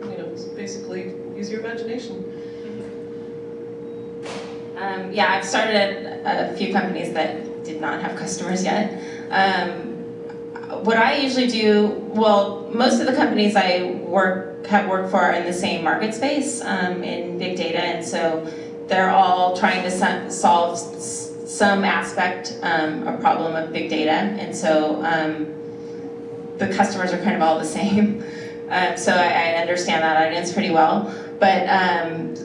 [0.02, 2.24] You know, basically use your imagination.
[4.76, 9.02] Um, yeah, I've started at a few companies that did not have customers yet.
[9.30, 9.94] Um,
[10.84, 15.32] what I usually do, well, most of the companies I work have worked for are
[15.32, 18.46] in the same market space um, in big data, and so
[18.86, 20.78] they're all trying to solve
[21.59, 25.53] some aspect, um, a problem of big data, and so um,
[26.59, 28.25] the customers are kind of all the same.
[28.71, 32.37] Um, so I, I understand that audience pretty well, but um,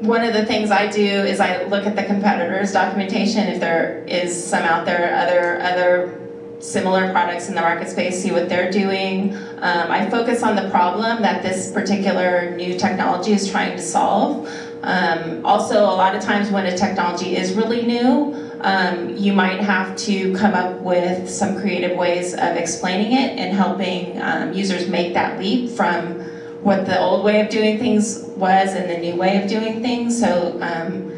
[0.00, 4.04] one of the things I do is I look at the competitors' documentation, if there
[4.08, 6.18] is some out there, other other
[6.60, 9.34] similar products in the market space, see what they're doing.
[9.58, 14.48] Um, I focus on the problem that this particular new technology is trying to solve.
[14.82, 19.60] Um, also, a lot of times when a technology is really new, um, you might
[19.60, 24.88] have to come up with some creative ways of explaining it and helping um, users
[24.88, 26.20] make that leap from
[26.62, 30.18] what the old way of doing things was and the new way of doing things.
[30.18, 31.11] So, um,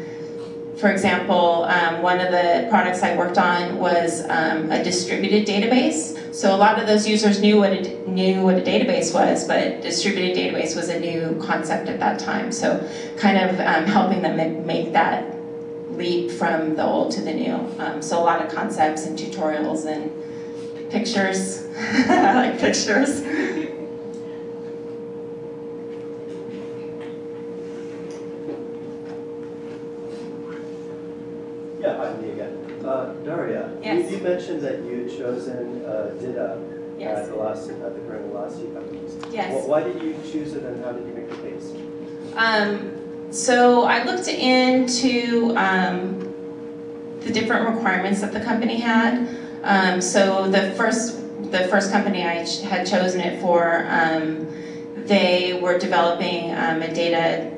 [0.85, 6.31] for example, um, one of the products I worked on was um, a distributed database.
[6.31, 9.81] So a lot of those users knew what a, knew what a database was, but
[9.81, 12.51] distributed database was a new concept at that time.
[12.51, 15.35] So, kind of um, helping them make that
[15.89, 17.55] leap from the old to the new.
[17.79, 21.65] Um, so a lot of concepts and tutorials and pictures.
[21.77, 23.23] I like pictures.
[31.85, 32.74] Yeah, I'm me again.
[32.85, 34.11] Uh, Daria, you- Yes.
[34.11, 36.57] you mentioned that you had chosen uh, DITA
[36.99, 37.17] Yes.
[37.19, 39.11] at the last, at the current Elastic companies.
[39.31, 39.51] Yes.
[39.65, 41.71] Wh- Why did you choose it and how did you make the case?
[42.37, 42.91] Um,
[43.31, 46.31] so I looked into um,
[47.21, 49.27] the different requirements that the company had.
[49.63, 51.17] Um, so the first,
[51.51, 54.45] the first company I ch- had chosen it for, um,
[55.07, 57.49] they were developing um, a data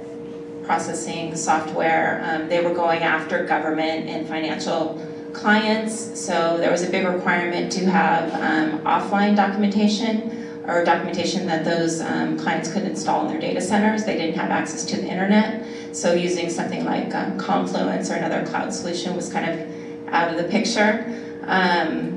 [0.68, 2.22] processing software.
[2.24, 5.02] Um, they were going after government and financial
[5.34, 6.20] clients.
[6.20, 12.02] So there was a big requirement to have um, offline documentation or documentation that those
[12.02, 14.04] um, clients could install in their data centers.
[14.04, 15.66] They didn't have access to the internet.
[15.96, 20.38] So using something like um, Confluence or another cloud solution was kind of out of
[20.38, 21.06] the picture.
[21.44, 22.17] Um,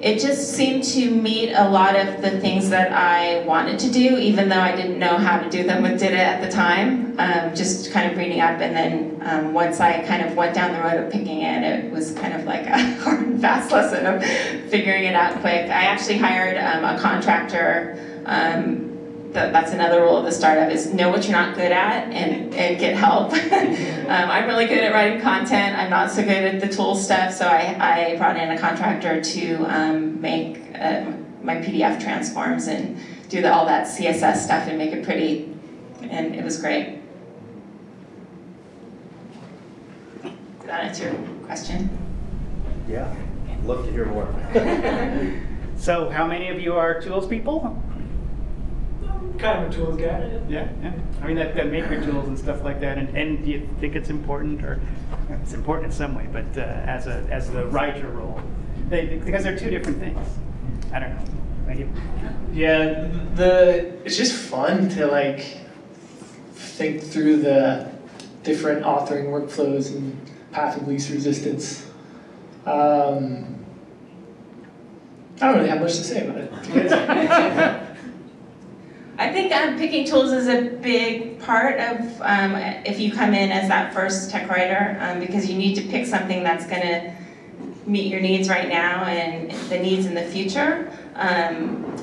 [0.00, 4.16] it just seemed to meet a lot of the things that I wanted to do,
[4.16, 7.18] even though I didn't know how to do them with DITA at the time.
[7.18, 10.72] Um, just kind of reading up, and then um, once I kind of went down
[10.72, 14.06] the road of picking it, it was kind of like a hard and fast lesson
[14.06, 14.24] of
[14.70, 15.68] figuring it out quick.
[15.68, 17.98] I actually hired um, a contractor.
[19.32, 22.80] That's another rule of the startup is know what you're not good at and, and
[22.80, 23.32] get help.
[23.32, 25.78] um, I'm really good at writing content.
[25.78, 29.22] I'm not so good at the tool stuff, so I, I brought in a contractor
[29.22, 34.76] to um, make um, my PDF transforms and do the, all that CSS stuff and
[34.76, 35.54] make it pretty,
[36.02, 36.98] and it was great.
[40.22, 40.32] Did
[40.66, 41.14] that answer your
[41.46, 41.88] question?
[42.88, 43.14] Yeah,
[43.64, 44.26] love to hear more.
[45.80, 47.82] So how many of you are tools people?
[49.38, 50.40] Kind of a tools guy.
[50.48, 50.92] Yeah, yeah.
[51.22, 53.94] I mean, that, that maker tools and stuff like that, and, and do you think
[53.94, 54.80] it's important, or
[55.42, 58.40] it's important in some way, but uh, as a as the writer role,
[58.88, 60.26] they, because they're two different things.
[60.92, 61.24] I don't know.
[61.66, 61.88] Maybe-
[62.52, 65.58] Yeah, the it's just fun to like
[66.54, 67.90] think through the
[68.42, 70.18] different authoring workflows and
[70.50, 71.86] path of least resistance.
[72.66, 73.56] Um,
[75.40, 77.86] I don't really have much to say about it.
[79.20, 82.56] I think um, picking tools is a big part of um,
[82.86, 86.06] if you come in as that first tech writer um, because you need to pick
[86.06, 87.14] something that's going to
[87.84, 90.90] meet your needs right now and the needs in the future.
[91.16, 91.94] Um,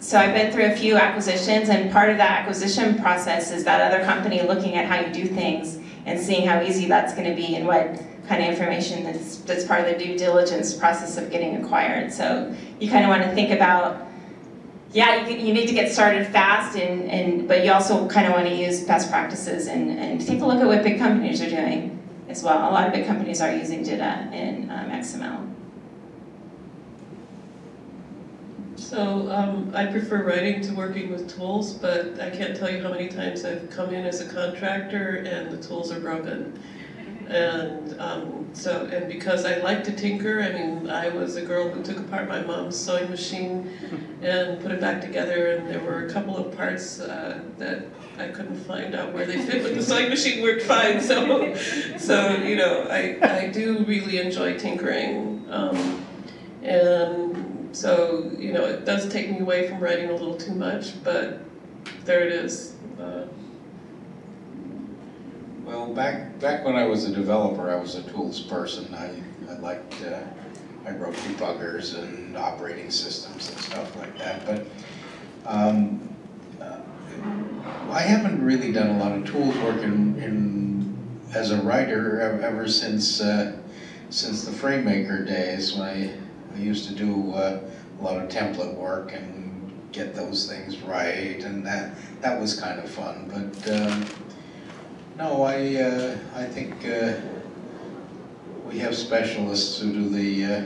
[0.00, 3.92] so I've been through a few acquisitions and part of that acquisition process is that
[3.92, 7.36] other company looking at how you do things and seeing how easy that's going to
[7.36, 11.30] be and what kind of information that's, that's part of the due diligence process of
[11.30, 12.12] getting acquired.
[12.12, 14.08] So you kind of want to think about
[14.92, 18.34] yeah, you, you need to get started fast, and, and but you also kind of
[18.34, 21.48] want to use best practices and, and take a look at what big companies are
[21.48, 22.70] doing as well.
[22.70, 25.48] A lot of big companies are using DITA in um, XML.
[28.76, 32.90] So um, I prefer writing to working with tools, but I can't tell you how
[32.90, 36.60] many times I've come in as a contractor and the tools are broken.
[37.32, 41.70] And um, so, and because I like to tinker, I mean, I was a girl
[41.70, 43.70] who took apart my mom's sewing machine
[44.20, 47.86] and put it back together, and there were a couple of parts uh, that
[48.18, 51.00] I couldn't find out where they fit, but the sewing machine worked fine.
[51.00, 51.54] So,
[51.96, 55.46] so you know, I, I do really enjoy tinkering.
[55.48, 56.04] Um,
[56.62, 61.02] and so, you know, it does take me away from writing a little too much,
[61.02, 61.40] but
[62.04, 62.74] there it is.
[63.00, 63.24] Uh,
[65.64, 68.92] Well, back, back when I was a developer, I was a tools person.
[68.94, 70.20] I, I liked, uh,
[70.84, 74.66] I wrote debuggers and operating systems and stuff like that, but,
[75.46, 76.08] um,
[76.60, 76.80] uh,
[77.90, 80.98] I haven't really done a lot of tools work in, in,
[81.32, 83.56] as a writer ever, ever since, uh,
[84.10, 86.12] since the FrameMaker days, when I,
[86.54, 87.60] I used to do, uh,
[88.00, 92.80] a lot of template work and get those things right, and that, that was kind
[92.80, 94.04] of fun, but, um,
[95.16, 97.14] no, I, uh, I think, uh,
[98.66, 100.64] we have specialists who do the, uh,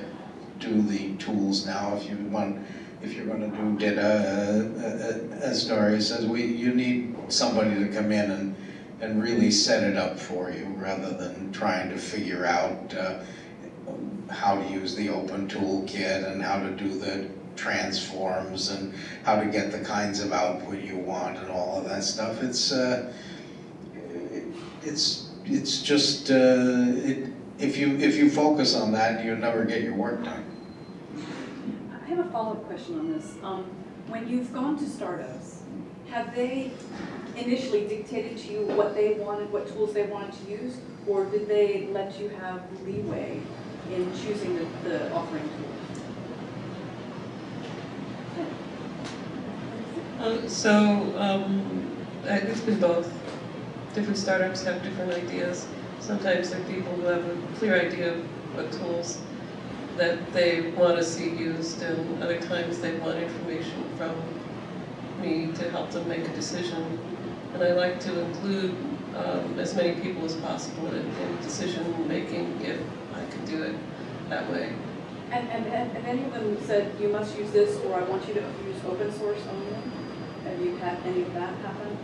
[0.61, 1.97] do the tools now.
[1.97, 2.65] If you want,
[3.03, 7.89] if you're gonna do DITA, uh, uh, as Dory says, we, you need somebody to
[7.89, 8.57] come in and,
[9.01, 13.19] and really set it up for you, rather than trying to figure out, uh,
[14.31, 18.93] how to use the open toolkit and how to do the transforms and
[19.25, 22.43] how to get the kinds of output you want and all of that stuff.
[22.43, 23.13] It's, uh,
[24.87, 29.83] it's, it's just, uh, it, if you, if you focus on that, you'll never get
[29.83, 30.45] your work done.
[31.93, 33.35] I have a follow-up question on this.
[33.43, 33.65] Um,
[34.09, 35.63] when you've gone to startups,
[36.11, 36.71] have they
[37.37, 40.77] initially dictated to you what they wanted, what tools they wanted to use?
[41.07, 43.41] Or did they let you have leeway
[43.93, 45.73] in choosing the, the authoring tool?
[50.21, 53.13] Uh, So, um, it's been both.
[53.97, 55.67] Different startups have different ideas.
[56.01, 58.19] Sometimes they're people who have a clear idea of
[58.55, 59.23] what tools
[59.97, 64.15] that they want to see used, and other times they want information from
[65.23, 66.99] me to help them make a decision.
[67.55, 68.77] And I like to include
[69.17, 72.79] um, as many people as possible in, in decision-making if
[73.15, 73.77] I can do it
[74.29, 74.75] that way.
[75.33, 78.41] And, and, and of them said, you must use this, or I want you to
[78.41, 79.73] use open source only?
[80.45, 81.96] Have you had any of that happen?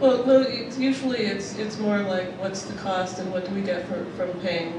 [0.00, 3.60] Well, no, it's usually it's, it's more like what's the cost and what do we
[3.60, 4.72] get for, from paying,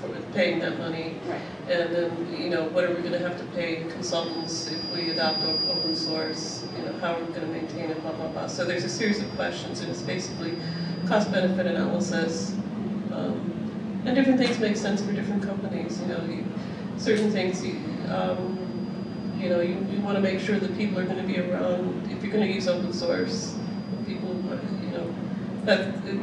[0.00, 1.16] for paying that money?
[1.26, 1.40] Right.
[1.68, 5.42] And then, you know, what are we gonna have to pay consultants if we adopt
[5.42, 6.64] open source?
[6.78, 8.46] You know, how are we gonna maintain it, blah, blah, blah.
[8.46, 10.56] So there's a series of questions and it's basically
[11.08, 12.54] cost benefit analysis.
[13.12, 13.50] Um,
[14.06, 16.44] And different things make sense for different companies, you know, you-
[16.98, 17.74] certain things, you,
[18.08, 18.58] um,
[19.40, 22.32] you know, you, you wanna make sure that people are gonna be around, if you're
[22.32, 23.63] gonna use open source, people, you know,
[25.66, 26.20] that, it-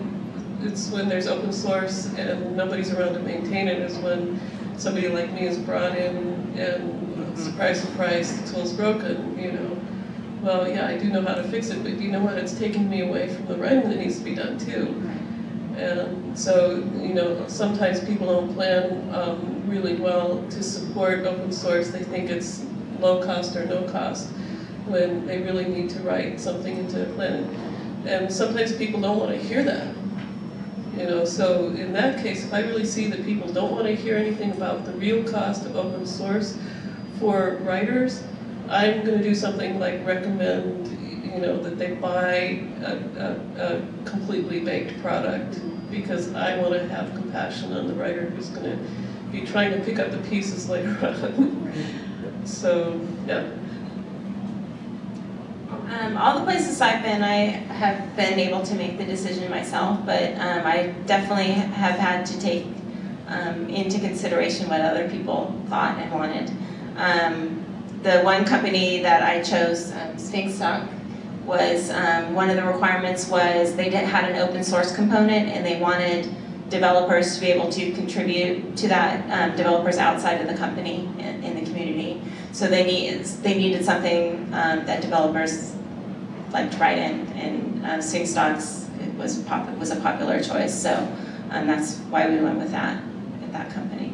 [0.64, 4.40] it's when there's open source and nobody's around to maintain it is when
[4.78, 9.78] somebody like me is brought in and surprise, surprise, the tool's broken, you know.
[10.44, 12.90] Well, yeah, I do know how to fix it, but you know what, it's taking
[12.90, 15.02] me away from the writing that needs to be done too.
[15.78, 21.90] And so, you know, sometimes people don't plan um, really well to support open source.
[21.90, 22.64] They think it's
[23.00, 24.30] low cost or no cost
[24.86, 27.48] when they really need to write something into a plan.
[28.06, 29.96] And sometimes people don't want to hear that.
[30.98, 33.96] You know, so in that case, if I really see that people don't want to
[33.96, 36.58] hear anything about the real cost of open source
[37.20, 38.24] for writers,
[38.68, 40.88] I'm going to do something like recommend,
[41.34, 46.88] you know, that they buy a, a, a completely baked product because I want to
[46.88, 50.70] have compassion on the writer who's going to be trying to pick up the pieces
[50.70, 52.44] later on.
[52.46, 53.50] so, yeah.
[55.92, 60.00] Um, all the places I've been, I have been able to make the decision myself,
[60.06, 62.66] but um, I definitely have had to take
[63.28, 66.50] um, into consideration what other people thought and wanted.
[66.96, 67.66] Um,
[68.04, 70.88] the one company that I chose, um, Sphinx Stock,
[71.44, 75.66] was um, one of the requirements was they did had an open source component and
[75.66, 76.34] they wanted
[76.70, 81.44] developers to be able to contribute to that, um, developers outside of the company in,
[81.44, 82.22] in the community.
[82.54, 85.76] So they need, they needed something um, that developers
[86.54, 90.74] write in, and um, Stocks was pop, was a popular choice.
[90.80, 90.94] So
[91.52, 93.02] um, that's why we went with that
[93.42, 94.14] with that company.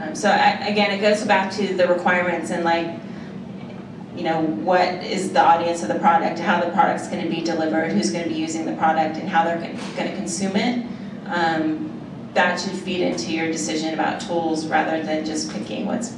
[0.00, 2.98] Um, so I, again, it goes back to the requirements and like,
[4.16, 7.42] you know, what is the audience of the product, how the product's going to be
[7.42, 10.86] delivered, who's going to be using the product, and how they're going to consume it.
[11.26, 11.90] Um,
[12.34, 16.12] that should feed into your decision about tools rather than just picking what's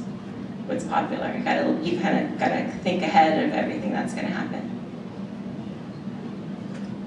[0.65, 1.33] what's popular.
[1.37, 4.76] You gotta you kind of gotta think ahead of everything that's going to happen.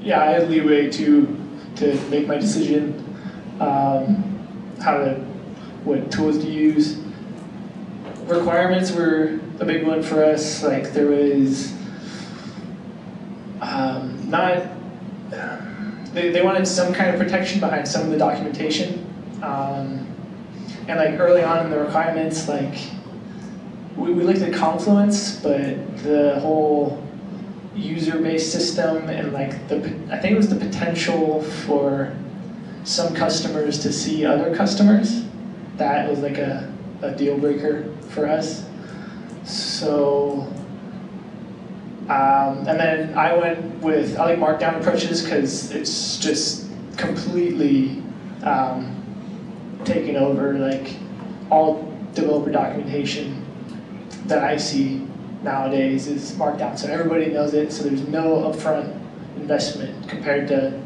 [0.02, 1.36] Yeah, I had leeway to
[1.76, 2.94] to make my decision,
[3.60, 5.14] um, how to,
[5.84, 6.98] what tools to use.
[8.24, 10.62] Requirements were a big one for us.
[10.62, 11.72] Like there was
[13.60, 14.62] um, not.
[16.12, 19.06] They, they wanted some kind of protection behind some of the documentation,
[19.42, 20.06] um,
[20.88, 22.74] and like early on in the requirements, like
[23.96, 27.00] we, we looked at Confluence, but the whole
[27.74, 29.76] user base survey-based system and like the,
[30.10, 32.16] I think it was the potential for
[32.84, 35.24] some customers to see other customers.
[35.76, 38.66] That was like a, a deal breaker for us.
[39.44, 40.52] So,
[42.08, 48.02] um, and then I went with, I like markdown approaches because it's just completely
[48.42, 48.96] um,
[49.84, 50.96] taking over like
[51.50, 53.46] all developer documentation
[54.26, 55.06] that I see
[55.42, 56.78] nowadays is markdown.
[56.78, 58.96] So everybody knows it, so there's no upfront
[59.36, 60.80] investment compared to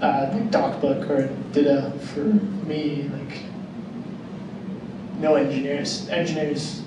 [0.00, 2.24] uh, DocBook or DITA for
[2.66, 3.10] me.
[3.12, 3.38] Like,
[5.18, 6.08] no engineers.
[6.08, 6.82] Engineers,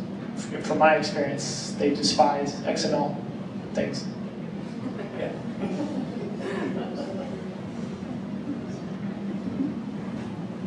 [0.61, 3.15] from my experience, they despise XML
[3.73, 4.05] things.
[5.17, 5.32] Yeah.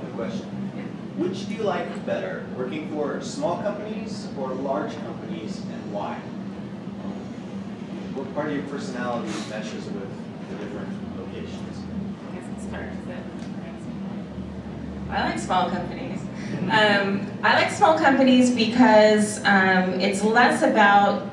[0.01, 0.47] One question.
[1.19, 6.15] Which do you like better, working for small companies or large companies, and why?
[8.15, 10.09] What part of your personality meshes with
[10.49, 11.79] the different locations?
[12.29, 12.97] I guess it starts
[15.11, 16.21] I like small companies.
[16.71, 21.29] Um, I like small companies because um, it's less about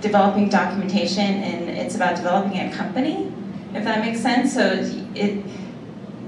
[0.00, 3.30] developing documentation and it's about developing a company,
[3.74, 4.54] if that makes sense.
[4.54, 4.72] So
[5.14, 5.44] it,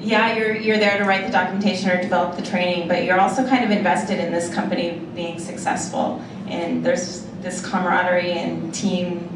[0.05, 3.47] yeah, you're, you're there to write the documentation or develop the training, but you're also
[3.49, 6.23] kind of invested in this company being successful.
[6.47, 9.31] And there's this camaraderie and team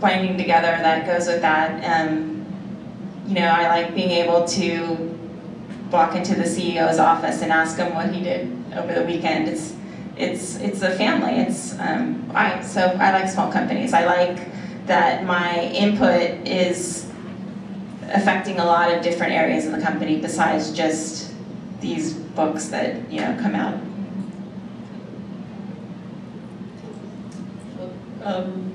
[0.00, 1.82] binding together that goes with that.
[1.84, 2.46] Um,
[3.26, 5.18] you know, I like being able to
[5.90, 9.48] walk into the CEO's office and ask him what he did over the weekend.
[9.48, 9.74] It's
[10.16, 11.32] it's it's a family.
[11.32, 13.92] It's um, I so I like small companies.
[13.92, 14.38] I like
[14.86, 17.10] that my input is
[18.12, 21.32] affecting a lot of different areas of the company besides just
[21.80, 23.80] these books that you know come out.
[28.22, 28.72] Um,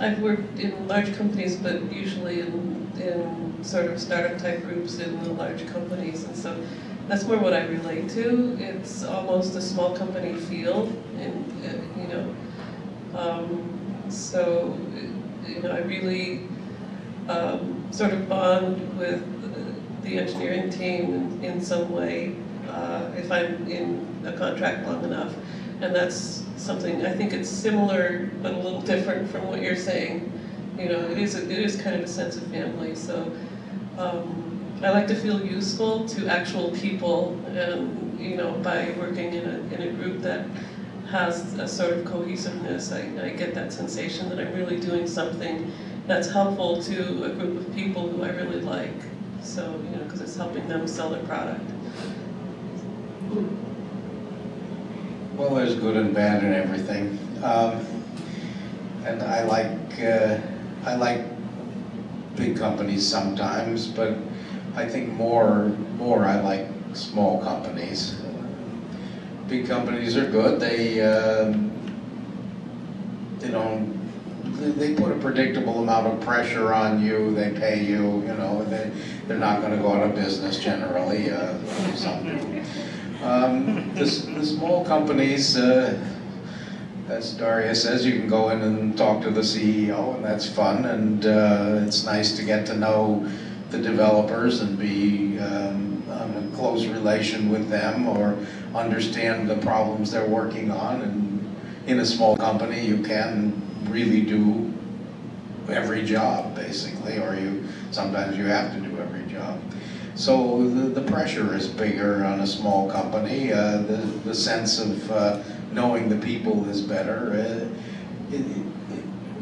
[0.00, 5.22] I've worked in large companies, but usually in, in sort of startup type groups in
[5.22, 6.60] the large companies, and so
[7.06, 8.56] that's more what I relate to.
[8.58, 11.44] It's almost a small company feel, and
[11.96, 12.34] you know,
[13.14, 14.76] um, so
[15.46, 16.48] you know, I really
[17.28, 19.22] um, sort of bond with
[20.02, 22.34] the engineering team in, some way
[22.68, 25.34] uh, if I'm in a contract long enough.
[25.80, 30.32] And that's something, I think it's similar but a little different from what you're saying.
[30.78, 33.30] You know, it is, a, it is kind of a sense of family, so
[33.98, 39.44] um, I like to feel useful to actual people and, you know, by working in
[39.44, 40.46] a, in a group that
[41.10, 45.70] has a sort of cohesiveness, I, I get that sensation that I'm really doing something
[46.06, 48.90] that's helpful to a group of people who I really like.
[49.42, 51.68] So, you know, because it's helping them sell their product.
[55.36, 57.18] Well, there's good and bad in everything.
[57.42, 57.84] Um,
[59.04, 60.38] and I like, uh,
[60.84, 61.24] I like
[62.36, 64.16] big companies sometimes, but
[64.74, 68.20] I think more, more I like small companies.
[69.48, 70.60] Big companies are good.
[70.60, 71.52] They, uh,
[73.38, 74.01] they don't,
[74.58, 77.34] they- put a predictable amount of pressure on you.
[77.34, 78.90] They pay you, you know, they,
[79.26, 81.54] they're not gonna go out of business generally, uh.
[83.22, 85.96] Um, the, the small companies, uh,
[87.08, 90.84] as Daria says, you can go in and talk to the CEO, and that's fun,
[90.86, 93.24] and uh, it's nice to get to know
[93.70, 98.36] the developers and be um, on a close relation with them or
[98.74, 101.02] understand the problems they're working on.
[101.02, 103.61] And in a small company, you can
[103.92, 104.72] really do
[105.68, 109.60] every job, basically, or you sometimes you have to do every job.
[110.14, 113.52] So the, the pressure is bigger on a small company.
[113.52, 117.30] Uh, the, the sense of uh, knowing the people is better.
[117.32, 118.66] Uh, it, it,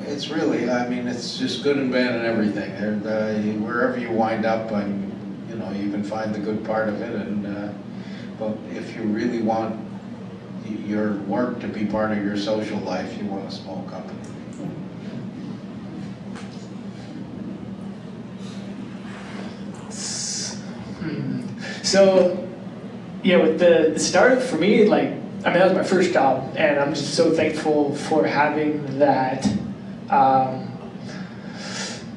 [0.03, 2.71] it's really, I mean, it's just good and bad and everything.
[2.73, 5.11] There, uh, wherever you wind up, and
[5.49, 7.15] you know, you can find the good part of it.
[7.15, 7.73] And uh,
[8.39, 9.79] but if you really want
[10.87, 14.19] your work to be part of your social life, you want a small company.
[14.59, 14.91] Hmm.
[21.83, 22.49] So,
[23.23, 25.09] yeah, with the, the startup for me, like,
[25.45, 29.47] I mean, that was my first job, and I'm just so thankful for having that.
[30.11, 30.67] Um,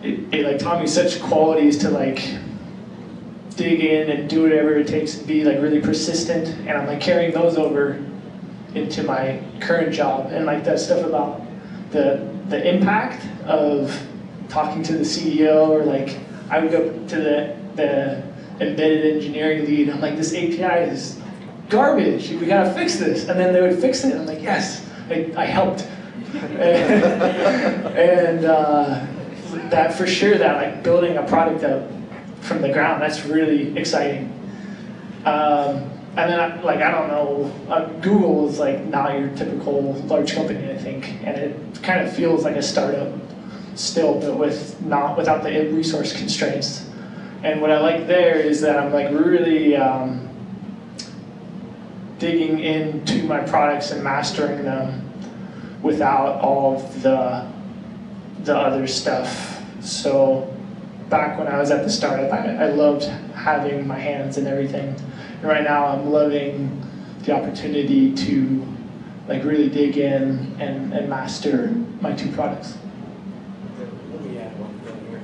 [0.01, 2.17] it, it like taught me such qualities to like
[3.55, 6.99] dig in and do whatever it takes and be like really persistent, and I'm like
[6.99, 8.03] carrying those over
[8.75, 11.41] into my current job, and like that stuff about
[11.91, 13.97] the the impact of
[14.49, 16.19] talking to the CEO or like
[16.49, 18.32] I would go to the the
[18.67, 19.89] embedded engineering lead.
[19.89, 21.19] I'm like, this API is
[21.69, 22.29] garbage.
[22.31, 23.27] We gotta fix this.
[23.29, 24.15] And then they would fix it.
[24.15, 25.87] I'm like, yes, I, I helped
[26.33, 29.05] and uh,
[29.69, 31.89] that for sure, that like building a product up
[32.41, 34.25] from the ground, that's really exciting.
[35.25, 39.93] Um, and then, I- like, I don't know, uh, Google is like not your typical
[40.07, 43.13] large company, I think, and it kind of feels like a startup
[43.75, 46.82] still, but with not without the resource constraints.
[47.43, 50.29] And what I like there is that I'm like really um,
[52.17, 55.09] digging into my products and mastering them
[55.81, 57.51] without all of the
[58.43, 59.61] the other stuff.
[59.81, 60.53] So
[61.09, 63.03] back when I was at the startup, I, I loved
[63.35, 64.95] having my hands in everything.
[65.35, 66.81] And right now I'm loving
[67.23, 68.67] the opportunity to
[69.27, 71.67] like really dig in and, and master
[72.01, 72.77] my two products.
[73.77, 75.21] Let me add one thing here.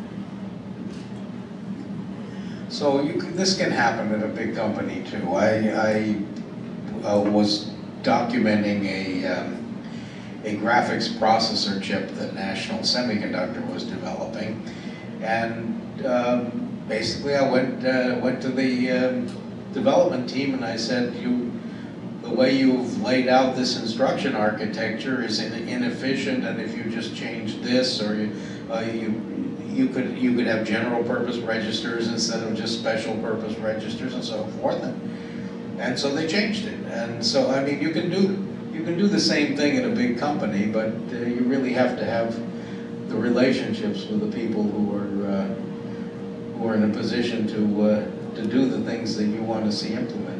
[2.69, 5.33] So can- this can happen at a big company too.
[5.33, 6.15] I,
[7.03, 7.71] I uh, was
[8.03, 9.83] documenting a, um,
[10.45, 14.63] a graphics processor chip that National Semiconductor was developing.
[15.21, 19.27] And um, basically I went, uh, went to the um,
[19.73, 21.51] development team and I said, you,
[22.21, 27.15] the way you've laid out this instruction architecture is in- inefficient and if you just
[27.15, 28.31] change this or you,
[28.71, 29.38] uh, you,
[29.79, 34.23] you could, you could have general purpose registers instead of just special purpose registers and
[34.23, 34.83] so forth.
[34.83, 36.79] And, and so they changed it.
[36.87, 39.95] And so, I mean, you can do, you can do the same thing in a
[39.95, 42.37] big company, but uh, you really have to have
[43.09, 45.45] the relationships with the people who are, uh,
[46.57, 49.71] who are in a position to, uh, to do the things that you want to
[49.71, 50.35] see implemented.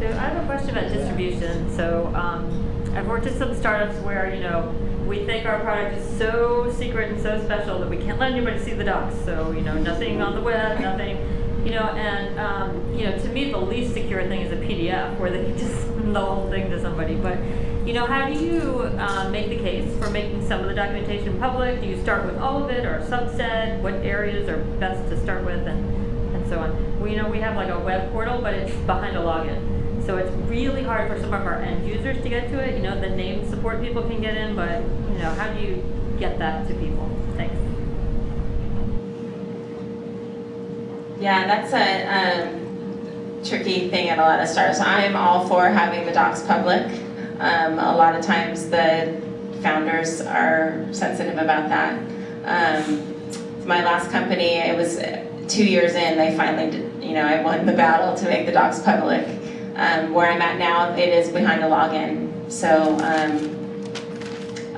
[0.00, 1.70] So I have a question about distribution.
[1.76, 4.74] So um, I've worked at some startups where, you know,
[5.10, 8.60] we think our product is so secret and so special that we can't let anybody
[8.60, 9.16] see the docs.
[9.24, 11.16] So, you know, nothing on the web, nothing,
[11.64, 15.18] you know, and, um, you know, to me the least secure thing is a PDF
[15.18, 17.16] where they can just send the whole thing to somebody.
[17.16, 17.38] But,
[17.84, 21.40] you know, how do you uh, make the case for making some of the documentation
[21.40, 21.80] public?
[21.80, 23.80] Do you start with all of it or a subset?
[23.80, 27.00] What areas are best to start with and, and so on?
[27.00, 29.69] We, you know, we have like a web portal, but it's behind a login.
[30.06, 32.76] So it's really hard for some of our end users to get to it.
[32.76, 34.80] You know, the name support people can get in, but
[35.12, 35.84] you know, how do you
[36.18, 37.08] get that to people?
[37.36, 37.54] Thanks.
[41.20, 44.80] Yeah, that's a um, tricky thing at a lot of startups.
[44.80, 46.86] I'm all for having the docs public.
[47.38, 49.20] Um, a lot of times the
[49.62, 51.98] founders are sensitive about that.
[52.44, 54.98] Um, my last company, it was
[55.52, 58.52] two years in, they finally, did, you know, I won the battle to make the
[58.52, 59.26] docs public.
[59.80, 62.52] Um, where I'm at now, it is behind a login.
[62.52, 63.56] So um,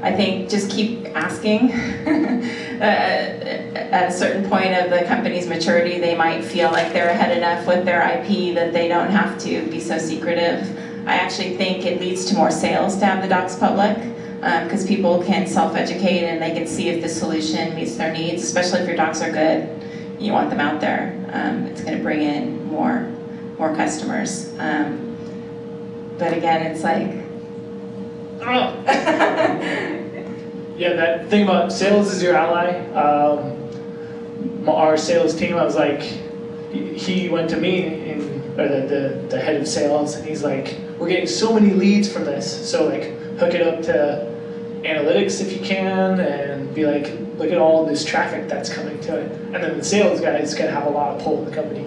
[0.01, 1.73] I think just keep asking.
[2.81, 7.37] uh, at a certain point of the company's maturity, they might feel like they're ahead
[7.37, 10.71] enough with their IP that they don't have to be so secretive.
[11.05, 13.97] I actually think it leads to more sales to have the docs public
[14.37, 18.45] because um, people can self-educate and they can see if the solution meets their needs,
[18.45, 19.69] especially if your docs are good.
[20.21, 21.13] You want them out there.
[21.33, 23.11] Um, it's going to bring in more
[23.59, 24.53] more customers.
[24.59, 25.17] Um,
[26.19, 27.23] but again, it's like,
[30.77, 32.79] yeah, that thing about sales is your ally.
[32.91, 36.03] Um, our sales team, I was like,
[36.73, 38.13] he went to me,
[38.57, 42.11] or the, the, the head of sales, and he's like, we're getting so many leads
[42.13, 44.33] from this, so like, hook it up to
[44.83, 49.17] analytics if you can, and be like, look at all this traffic that's coming to
[49.19, 49.33] it.
[49.33, 51.87] And then the sales guy is gonna have a lot of pull in the company.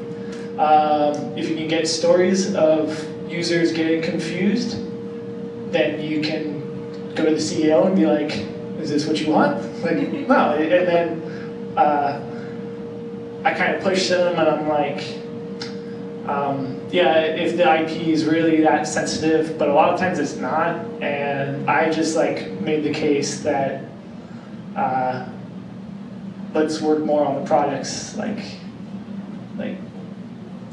[0.60, 4.78] Um, if you can get stories of users getting confused,
[5.72, 6.62] then you can
[7.16, 8.32] go to the CEO and be like,
[8.80, 9.58] is this what you want?
[9.84, 9.98] Like,
[10.28, 10.54] no.
[10.54, 12.22] And then uh,
[13.44, 15.20] I kind of push them and I'm like,
[16.28, 20.38] um, yeah, if the IP is really that sensitive, but a lot of times it's
[20.38, 20.78] not.
[21.02, 23.84] And I just like made the case that
[24.76, 25.28] uh,
[26.54, 28.40] let's work more on the products, like,
[29.58, 29.78] like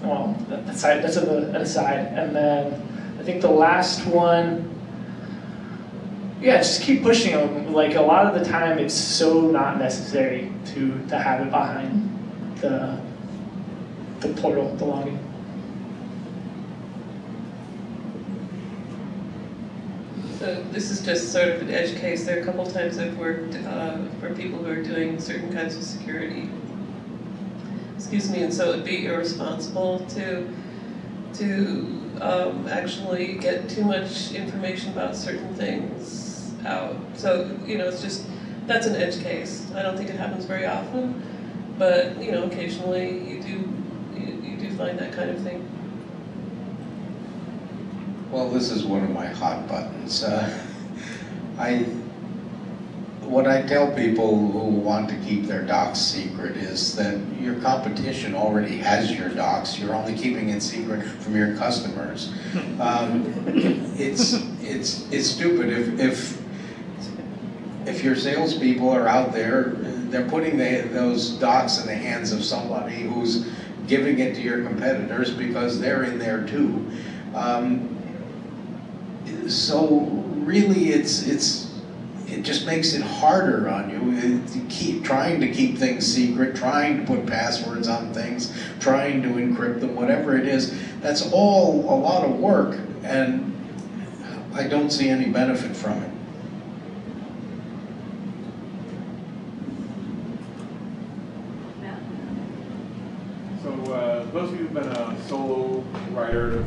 [0.03, 2.07] well, that's, that's an aside.
[2.19, 4.69] And then I think the last one,
[6.41, 7.73] yeah, just keep pushing them.
[7.73, 12.57] Like a lot of the time, it's so not necessary to to have it behind
[12.57, 13.01] the
[14.21, 15.19] the portal, the login.
[20.39, 22.25] So this is just sort of an edge case.
[22.25, 25.77] There are a couple times I've worked uh, for people who are doing certain kinds
[25.77, 26.51] of security
[28.03, 30.53] excuse me, and so it'd be irresponsible to
[31.35, 36.97] to um, actually get too much information about certain things out.
[37.15, 38.27] So you know, it's just
[38.67, 39.71] that's an edge case.
[39.77, 41.23] I don't think it happens very often,
[41.79, 43.73] but you know, occasionally you do
[44.21, 45.69] you, you do find that kind of thing.
[48.33, 50.25] Well, this is one of my hot buttons.
[50.25, 50.67] Uh,
[51.59, 51.87] I,
[53.33, 58.35] what I tell people who want to keep their docs secret is that your competition
[58.35, 59.79] already has your docs.
[59.79, 62.33] You're only keeping it secret from your customers.
[62.79, 63.33] Um,
[63.97, 66.43] it's it's it's stupid if if
[67.87, 69.71] if your salespeople are out there,
[70.11, 73.49] they're putting the, those docs in the hands of somebody who's
[73.89, 76.87] giving it to your competitors because they're in there too.
[77.35, 77.89] Um,
[79.49, 80.01] so
[80.45, 81.72] really, it's it's
[82.33, 84.03] it just makes it harder on you.
[84.53, 89.29] To keep trying to keep things secret, trying to put passwords on things, trying to
[89.29, 90.75] encrypt them, whatever it is.
[91.01, 93.53] That's all a lot of work, and
[94.55, 96.11] I don't see any benefit from it.
[103.63, 105.81] So uh, those of you who've been a solo
[106.13, 106.65] writer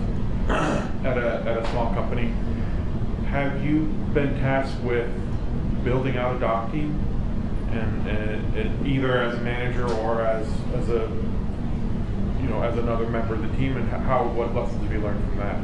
[0.48, 2.32] at a, at a small company,
[3.28, 5.10] have you been tasked with
[5.86, 7.00] building out a doc team?
[7.72, 11.10] And, and, and either as a manager or as, as a,
[12.42, 15.24] you know, as another member of the team and how, what lessons have you learned
[15.30, 15.62] from that?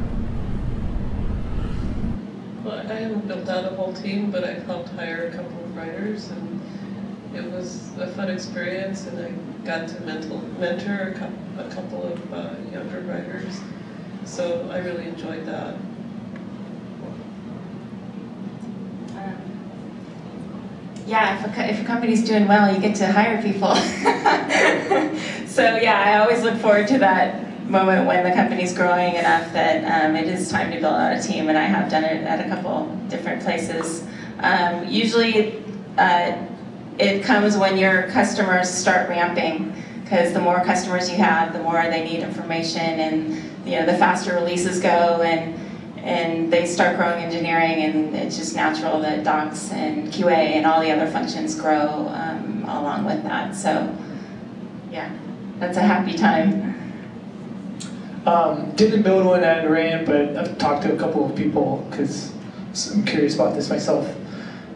[2.63, 5.75] Well, I haven't built out a whole team, but I've helped hire a couple of
[5.75, 6.61] writers and
[7.33, 9.31] it was a fun experience and I
[9.65, 13.59] got to mental, mentor a couple, a couple of uh, younger writers.
[14.25, 15.75] So I really enjoyed that.
[21.05, 23.75] Yeah, if a, if a company's doing well, you get to hire people.
[25.47, 30.05] so yeah, I always look forward to that moment when the company's growing enough that
[30.05, 32.45] um, it is time to build out a team, and I have done it at
[32.45, 34.03] a couple different places.
[34.39, 35.63] Um, usually,
[35.97, 36.37] uh,
[36.97, 39.73] it comes when your customers start ramping,
[40.03, 43.33] because the more customers you have, the more they need information, and
[43.65, 45.57] you know the faster releases go, and
[46.03, 50.81] and they start growing engineering and it's just natural that docs and QA and all
[50.81, 53.55] the other functions grow um, along with that.
[53.55, 53.95] So
[54.91, 55.15] yeah,
[55.59, 56.71] that's a happy time.
[58.25, 62.31] Um, didn't build one at Rand, but I've talked to a couple of people because
[62.91, 64.15] I'm curious about this myself.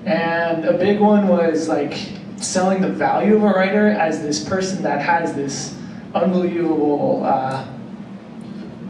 [0.06, 1.98] And a big one was like
[2.38, 5.76] selling the value of a writer as this person that has this
[6.14, 7.66] unbelievable uh,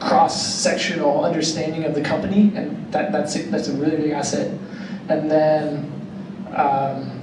[0.06, 4.56] cross-sectional understanding of the company, and that, that's a, that's a really big asset.
[5.10, 5.92] And then
[6.56, 7.16] um,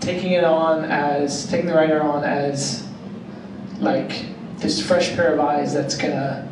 [0.00, 2.88] taking it on as taking the writer on as
[3.78, 4.24] like
[4.58, 6.50] this fresh pair of eyes that's gonna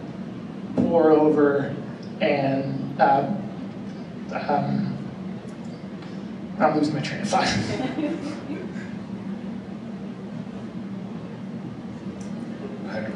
[0.77, 1.75] pour over
[2.21, 3.35] and uh,
[4.33, 4.97] um,
[6.59, 7.49] I'm losing my train of thought.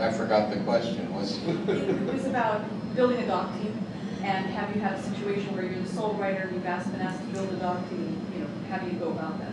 [0.03, 1.15] I, forgot the question.
[1.15, 3.79] Was It was about building a doc team,
[4.23, 7.01] and have you had a situation where you're the sole writer, and you've asked, been
[7.01, 9.53] asked to build a doc team, you know, how do you go about that?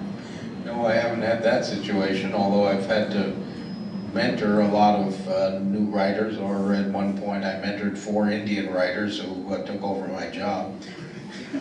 [0.65, 2.33] no, I haven't had that situation.
[2.33, 3.35] Although I've had to
[4.13, 8.73] mentor a lot of uh, new writers, or at one point I mentored four Indian
[8.73, 10.79] writers who uh, took over my job.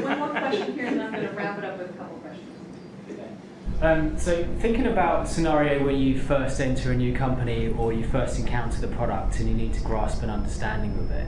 [0.00, 2.19] One more question here, and then I'm gonna wrap it up with a couple.
[3.82, 8.38] Um, so thinking about scenario where you first enter a new company or you first
[8.38, 11.26] encounter the product and you need to grasp an understanding of it,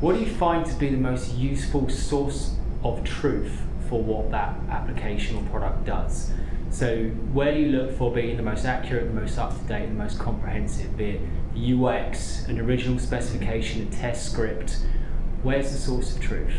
[0.00, 3.60] what do you find to be the most useful source of truth
[3.90, 6.32] for what that application or product does?
[6.70, 7.04] So
[7.34, 10.96] where do you look for being the most accurate, the most up-to-date, the most comprehensive,
[10.96, 11.20] be it
[11.54, 14.78] UX, an original specification, a test script?
[15.42, 16.54] Where's the source of truth?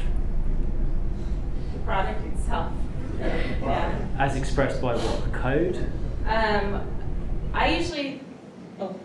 [1.74, 2.72] The product itself.
[3.20, 4.08] Yeah.
[4.18, 5.34] As expressed by what?
[5.34, 5.90] Code?
[6.28, 6.82] Um,
[7.54, 8.22] I usually,
[8.80, 8.96] oh,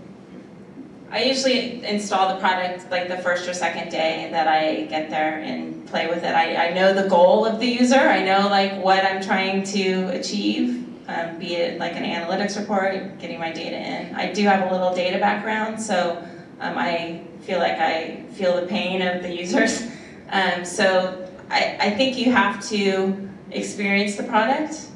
[1.10, 5.40] I usually install the product like the first or second day that I get there
[5.40, 6.34] and play with it.
[6.34, 7.98] I, I know the goal of the user.
[7.98, 13.18] I know like what I'm trying to achieve, um, be it like an analytics report,
[13.18, 14.14] getting my data in.
[14.14, 16.22] I do have a little data background, so
[16.60, 19.88] um, I feel like I feel the pain of the users.
[20.32, 24.86] Um, so I, I think you have to experience the product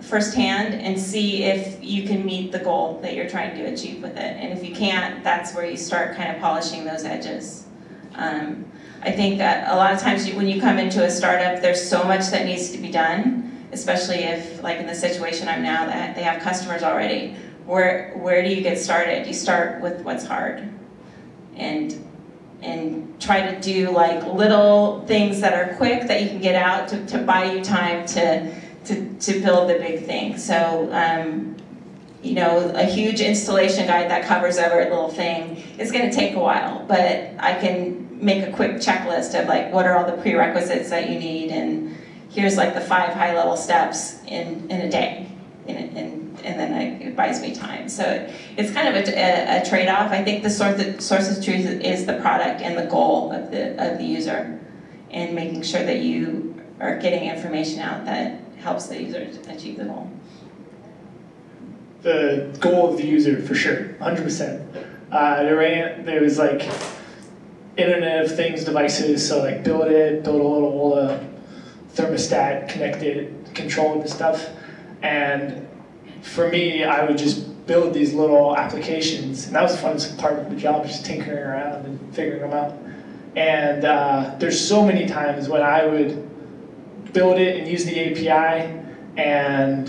[0.00, 4.16] firsthand and see if you can meet the goal that you're trying to achieve with
[4.16, 4.18] it.
[4.18, 7.66] And if you can't, that's where you start kind of polishing those edges.
[8.14, 8.64] Um,
[9.02, 11.88] I think that a lot of times you, when you come into a startup, there's
[11.88, 15.86] so much that needs to be done, especially if, like in the situation I'm now,
[15.86, 17.36] that they have customers already.
[17.64, 19.26] Where, where do you get started?
[19.26, 20.68] You start with what's hard.
[21.56, 22.04] And
[22.62, 26.88] and try to do like little things that are quick that you can get out
[26.88, 28.54] to, to buy you time to,
[28.84, 30.36] to, to build the big thing.
[30.36, 31.56] So um,
[32.22, 36.38] you know, a huge installation guide that covers every little thing, it's gonna take a
[36.38, 40.90] while, but I can make a quick checklist of like, what are all the prerequisites
[40.90, 41.96] that you need, and
[42.30, 45.26] here's like the five high-level steps in, in a day,
[45.66, 47.88] in, in, and then it buys me time.
[47.88, 50.10] So it's kind of a, a, a trade-off.
[50.10, 53.50] I think the source of, source of truth is the product and the goal of
[53.50, 54.60] the, of the user,
[55.10, 59.84] and making sure that you are getting information out that helps the user achieve the
[59.84, 60.10] goal.
[62.02, 64.86] the goal of the user for sure, 100%.
[65.10, 66.68] Uh, there, ran, there was like
[67.76, 71.20] Internet of Things devices, so like build it, build a little uh,
[71.94, 74.48] thermostat, connect it, control stuff.
[75.02, 75.68] And
[76.22, 80.38] for me, I would just build these little applications, and that was the funnest part
[80.38, 82.76] of the job, just tinkering around and figuring them out.
[83.36, 86.28] And uh, there's so many times when I would
[87.12, 88.78] build it and use the API
[89.16, 89.88] and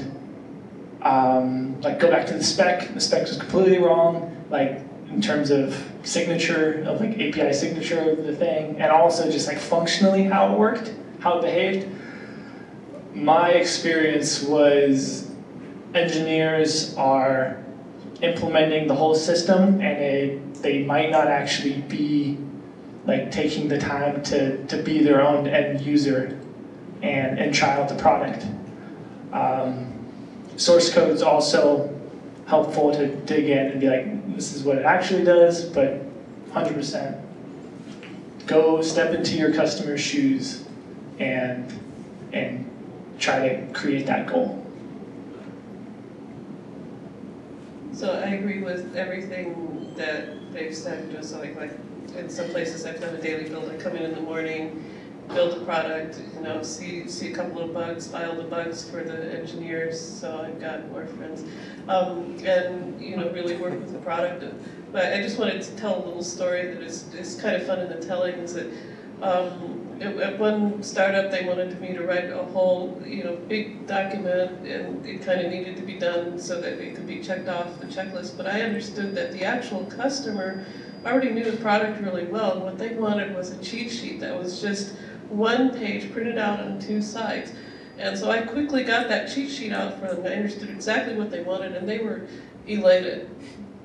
[1.01, 5.51] um, like go back to the spec, the spec was completely wrong, like in terms
[5.51, 10.53] of signature, of like API signature of the thing, and also just like functionally how
[10.53, 11.87] it worked, how it behaved.
[13.13, 15.32] My experience was
[15.93, 17.63] engineers are
[18.21, 22.37] implementing the whole system and they, they might not actually be
[23.05, 26.39] like taking the time to, to be their own end user
[27.01, 28.45] and, and try out the product.
[29.33, 29.93] Um,
[30.55, 31.93] source code's also
[32.47, 36.01] helpful to dig in and be like, this is what it actually does, but
[36.51, 37.21] 100%.
[38.45, 40.65] Go step into your customer's shoes
[41.19, 41.71] and,
[42.31, 42.69] and
[43.19, 44.62] try to create that goal.
[48.03, 51.71] So I agree with everything that they've said, just like, like,
[52.17, 54.83] in some places I've done a daily build, I come in in the morning,
[55.29, 59.05] build a product, you know, see, see a couple of bugs, file the bugs for
[59.05, 61.45] the engineers, so I've got more friends.
[61.87, 64.43] Um, and, you know, really work with the product.
[64.91, 67.79] But I just wanted to tell a little story that is, is kind of fun
[67.79, 68.67] in the telling, is that,
[69.21, 73.87] um, at, at one startup, they wanted me to write a whole, you know, big
[73.87, 77.47] document, and it kind of needed to be done so that it could be checked
[77.47, 78.35] off the checklist.
[78.35, 80.65] But I understood that the actual customer
[81.05, 84.61] already knew the product really well, what they wanted was a cheat sheet that was
[84.61, 84.95] just
[85.29, 87.51] one page printed out on two sides.
[87.97, 90.25] And so I quickly got that cheat sheet out for them.
[90.25, 92.27] I understood exactly what they wanted, and they were
[92.67, 93.29] elated.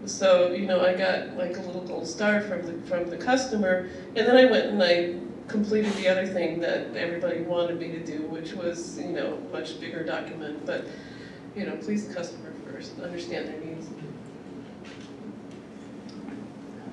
[0.07, 3.89] So, you know, I got like a little gold star from the, from the customer,
[4.17, 5.15] and then I went and I
[5.49, 9.81] completed the other thing that everybody wanted me to do, which was, you know, much
[9.81, 10.65] bigger document.
[10.65, 10.87] But,
[11.57, 13.87] you know, please the customer first, understand their needs.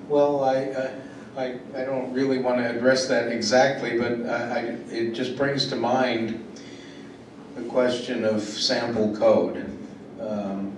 [0.07, 0.91] Well, I, uh,
[1.37, 5.67] I, I don't really want to address that exactly, but I, I- it just brings
[5.67, 6.41] to mind
[7.55, 9.65] the question of sample code,
[10.19, 10.71] um,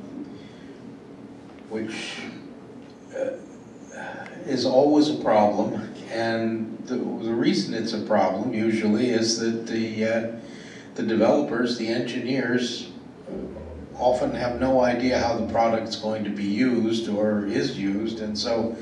[1.78, 2.18] which
[3.16, 3.38] uh,
[4.48, 5.94] is always a problem.
[6.12, 10.32] And the, the reason it's a problem usually is that the, uh,
[10.96, 12.90] the developers, the engineers,
[14.00, 18.38] often have no idea how the product's going to be used or is used, and
[18.38, 18.76] so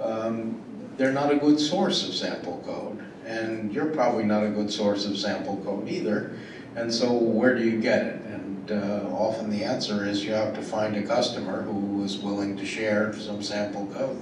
[0.00, 0.60] um,
[0.96, 3.04] they're not a good source of sample code.
[3.26, 6.36] And you're probably not a good source of sample code either.
[6.76, 8.20] And so where do you get it?
[8.26, 12.66] And uh, often the answer is you have to find a customer who willing to
[12.66, 14.20] share some sample code.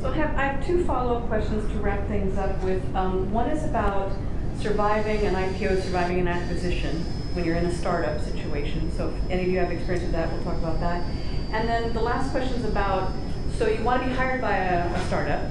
[0.00, 2.82] So I have, I have two follow-up questions to wrap things up with.
[2.94, 4.12] Um, one is about
[4.60, 7.04] surviving an IPO, surviving an acquisition
[7.34, 8.90] when you're in a startup situation.
[8.96, 11.04] So if any of you have experience with that, we'll talk about that.
[11.52, 13.12] And then the last question is about,
[13.56, 15.50] so you want to be hired by a, a startup,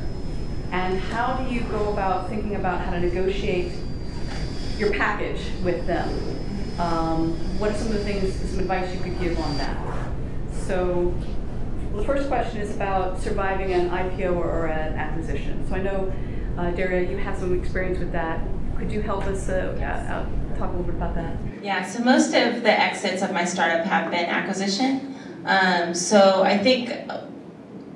[0.72, 3.72] and how do you go about thinking about how to negotiate
[4.78, 6.10] your package with them?
[6.80, 9.78] Um, what are some of the things, some advice you could give on that?
[10.51, 11.13] So
[11.91, 15.65] well, the first question is about surviving an IPO or, an acquisition.
[15.69, 16.13] So I know,
[16.57, 18.45] uh, Daria, you have some experience with that.
[18.78, 21.38] Could you help us uh, uh, uh, talk a little bit about that?
[21.63, 25.15] Yeah, so most of the exits of my startup have been acquisition.
[25.45, 27.09] Um, so I think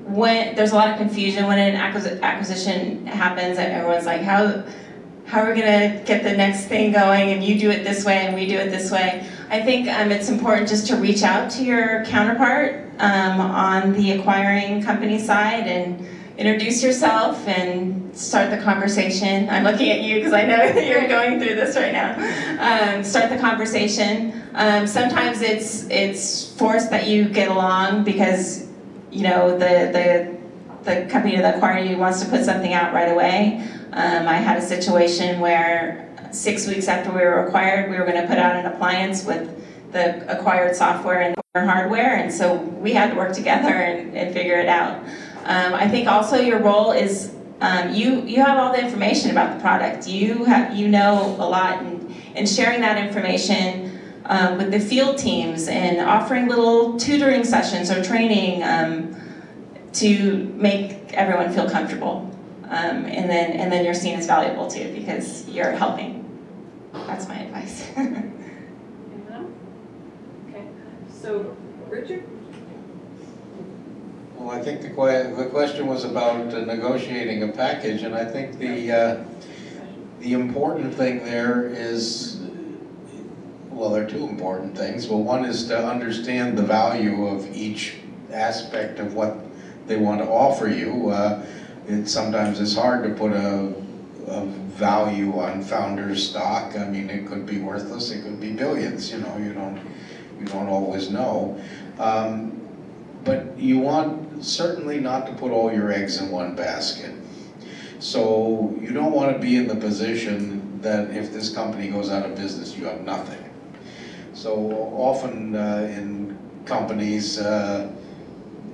[0.05, 4.63] when there's a lot of confusion when an acquisition happens, everyone's like, how
[5.29, 7.29] how are we gonna get the next thing going?
[7.29, 9.27] And you do it this way, and we do it this way.
[9.51, 14.11] I think um, it's important just to reach out to your counterpart um, on the
[14.11, 16.03] acquiring company side and
[16.35, 19.47] introduce yourself and start the conversation.
[19.49, 22.95] I'm looking at you because I know that you're going through this right now.
[22.97, 24.41] Um, start the conversation.
[24.55, 28.67] Um, sometimes it's it's forced that you get along because
[29.11, 30.39] you know the the
[30.85, 33.63] the company that acquired you wants to put something out right away.
[33.99, 38.21] Um, I had a situation where six weeks after we were acquired, we were going
[38.21, 39.53] to put out an appliance with
[39.91, 44.57] the acquired software and hardware, and so we had to work together and, and figure
[44.57, 45.03] it out.
[45.43, 49.57] Um, I think also your role is um, you you have all the information about
[49.57, 50.07] the product.
[50.07, 55.17] You have you know a lot, and, and sharing that information um, with the field
[55.17, 59.13] teams and offering little tutoring sessions or training um,
[59.91, 62.29] to make everyone feel comfortable.
[62.69, 66.23] Um, and then and then you're seen as valuable too because you're helping.
[66.93, 67.89] That's my advice.
[70.49, 70.65] Okay,
[71.11, 71.55] so
[71.87, 72.23] Richard?
[74.35, 78.25] Well, I think the que, the question was about uh, negotiating a package, and I
[78.25, 79.23] think the, uh,
[80.21, 82.39] the important thing there is,
[83.69, 85.07] well, there are two important things.
[85.07, 87.97] Well, one is to understand the value of each
[88.31, 89.37] aspect of what
[89.87, 91.09] they want to offer you.
[91.09, 91.45] Uh,
[91.89, 93.73] It sometimes is hard to put a,
[94.27, 96.77] a value on founder's stock.
[96.77, 99.81] I mean, it could be worthless, it could be billions, you know, you don't,
[100.39, 101.59] you don't always know.
[101.97, 102.61] Um,
[103.23, 107.11] but you want certainly not to put all your eggs in one basket.
[107.97, 112.23] So you don't want to be in the position that if this company goes out
[112.23, 113.43] of business, you have nothing.
[114.33, 117.91] So often uh, in companies, uh,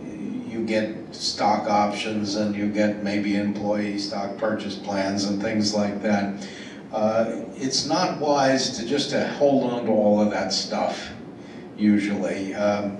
[0.03, 6.01] you get stock options and you get maybe employee stock purchase plans and things like
[6.01, 6.47] that.
[6.91, 11.09] Uh, it's not wise to just to hold on to all of that stuff,
[11.77, 12.53] usually.
[12.53, 12.97] Um,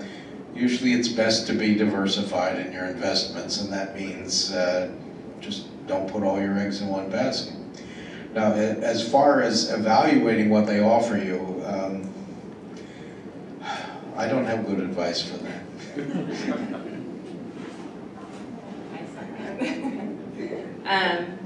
[0.53, 4.91] usually it's best to be diversified in your investments, and that means uh,
[5.39, 7.55] just don't put all your eggs in one basket.
[8.33, 12.11] Now, as far as evaluating what they offer you, um,
[14.17, 16.81] I don't have good advice for that.
[20.85, 21.39] Um,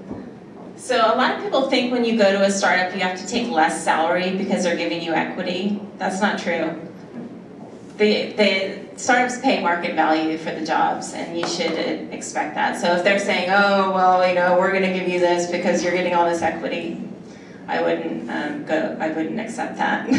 [0.76, 3.28] so a lot of people think when you go to a startup you have to
[3.28, 5.82] take less salary because they're giving you equity.
[5.98, 6.80] That's not true.
[7.98, 11.72] The, the startups pay market value for the jobs and you should
[12.14, 12.80] expect that.
[12.80, 15.94] So if they're saying, oh, well, you know, we're gonna give you this because you're
[15.94, 17.02] getting all this equity,
[17.68, 20.10] I wouldn't um, go, I wouldn't accept that.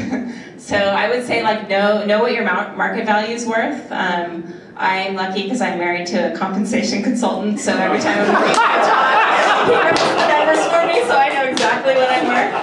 [0.59, 3.91] so I would say like know, know what your market value is worth.
[3.91, 8.51] Um, I'm lucky because I'm married to a compensation consultant, so every time I'm looking
[8.51, 9.74] a job, he
[10.16, 12.55] the numbers for me, so I know exactly what I'm worth.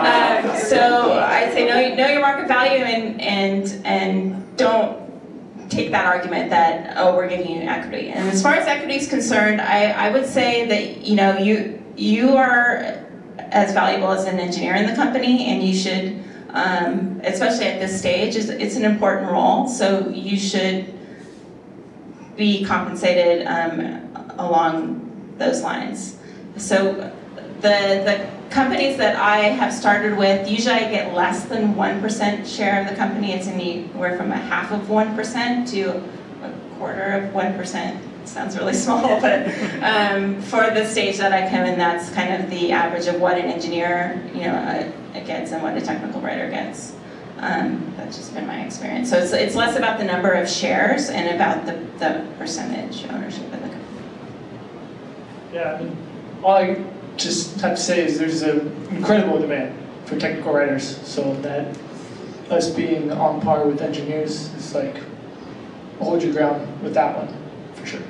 [0.00, 5.04] Um, so I'd say know, know your market value and, and, and don't
[5.68, 8.08] take that argument that, oh, we're giving you equity.
[8.08, 11.84] And as far as equity is concerned, I, I would say that, you know, you,
[11.94, 13.04] you are
[13.38, 17.98] as valuable as an engineer in the company and you should, um, especially at this
[17.98, 20.95] stage, it's, it's an important role, so you should
[22.36, 26.16] be compensated um, along those lines.
[26.56, 26.92] So
[27.60, 32.82] the, the companies that I have started with, usually I get less than 1% share
[32.82, 33.32] of the company.
[33.32, 36.02] It's anywhere from a half of 1% to
[36.46, 38.00] a quarter of 1%.
[38.26, 39.46] Sounds really small, but
[39.82, 43.38] um, for the stage that I come in, that's kind of the average of what
[43.38, 46.92] an engineer you know, uh, gets and what a technical writer gets.
[47.38, 49.10] Um, that's just been my experience.
[49.10, 53.44] So it's, it's less about the number of shares and about the, the percentage ownership
[53.44, 53.82] of the company.
[55.52, 55.96] Yeah, I mean,
[56.42, 56.84] all I
[57.16, 61.76] just have to say is there's an incredible demand for technical writers, so that
[62.50, 64.96] us being on par with engineers is like,
[65.98, 67.34] hold your ground with that one,
[67.74, 68.00] for sure.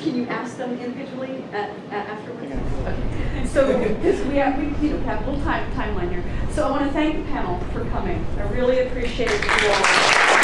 [0.00, 2.52] Can you ask them individually at, at afterwards?
[2.52, 3.44] Okay.
[3.48, 6.24] So, because we have, we, you know, have a little time, timeline here.
[6.50, 8.24] So I want to thank the panel for coming.
[8.36, 10.37] I really appreciate you all.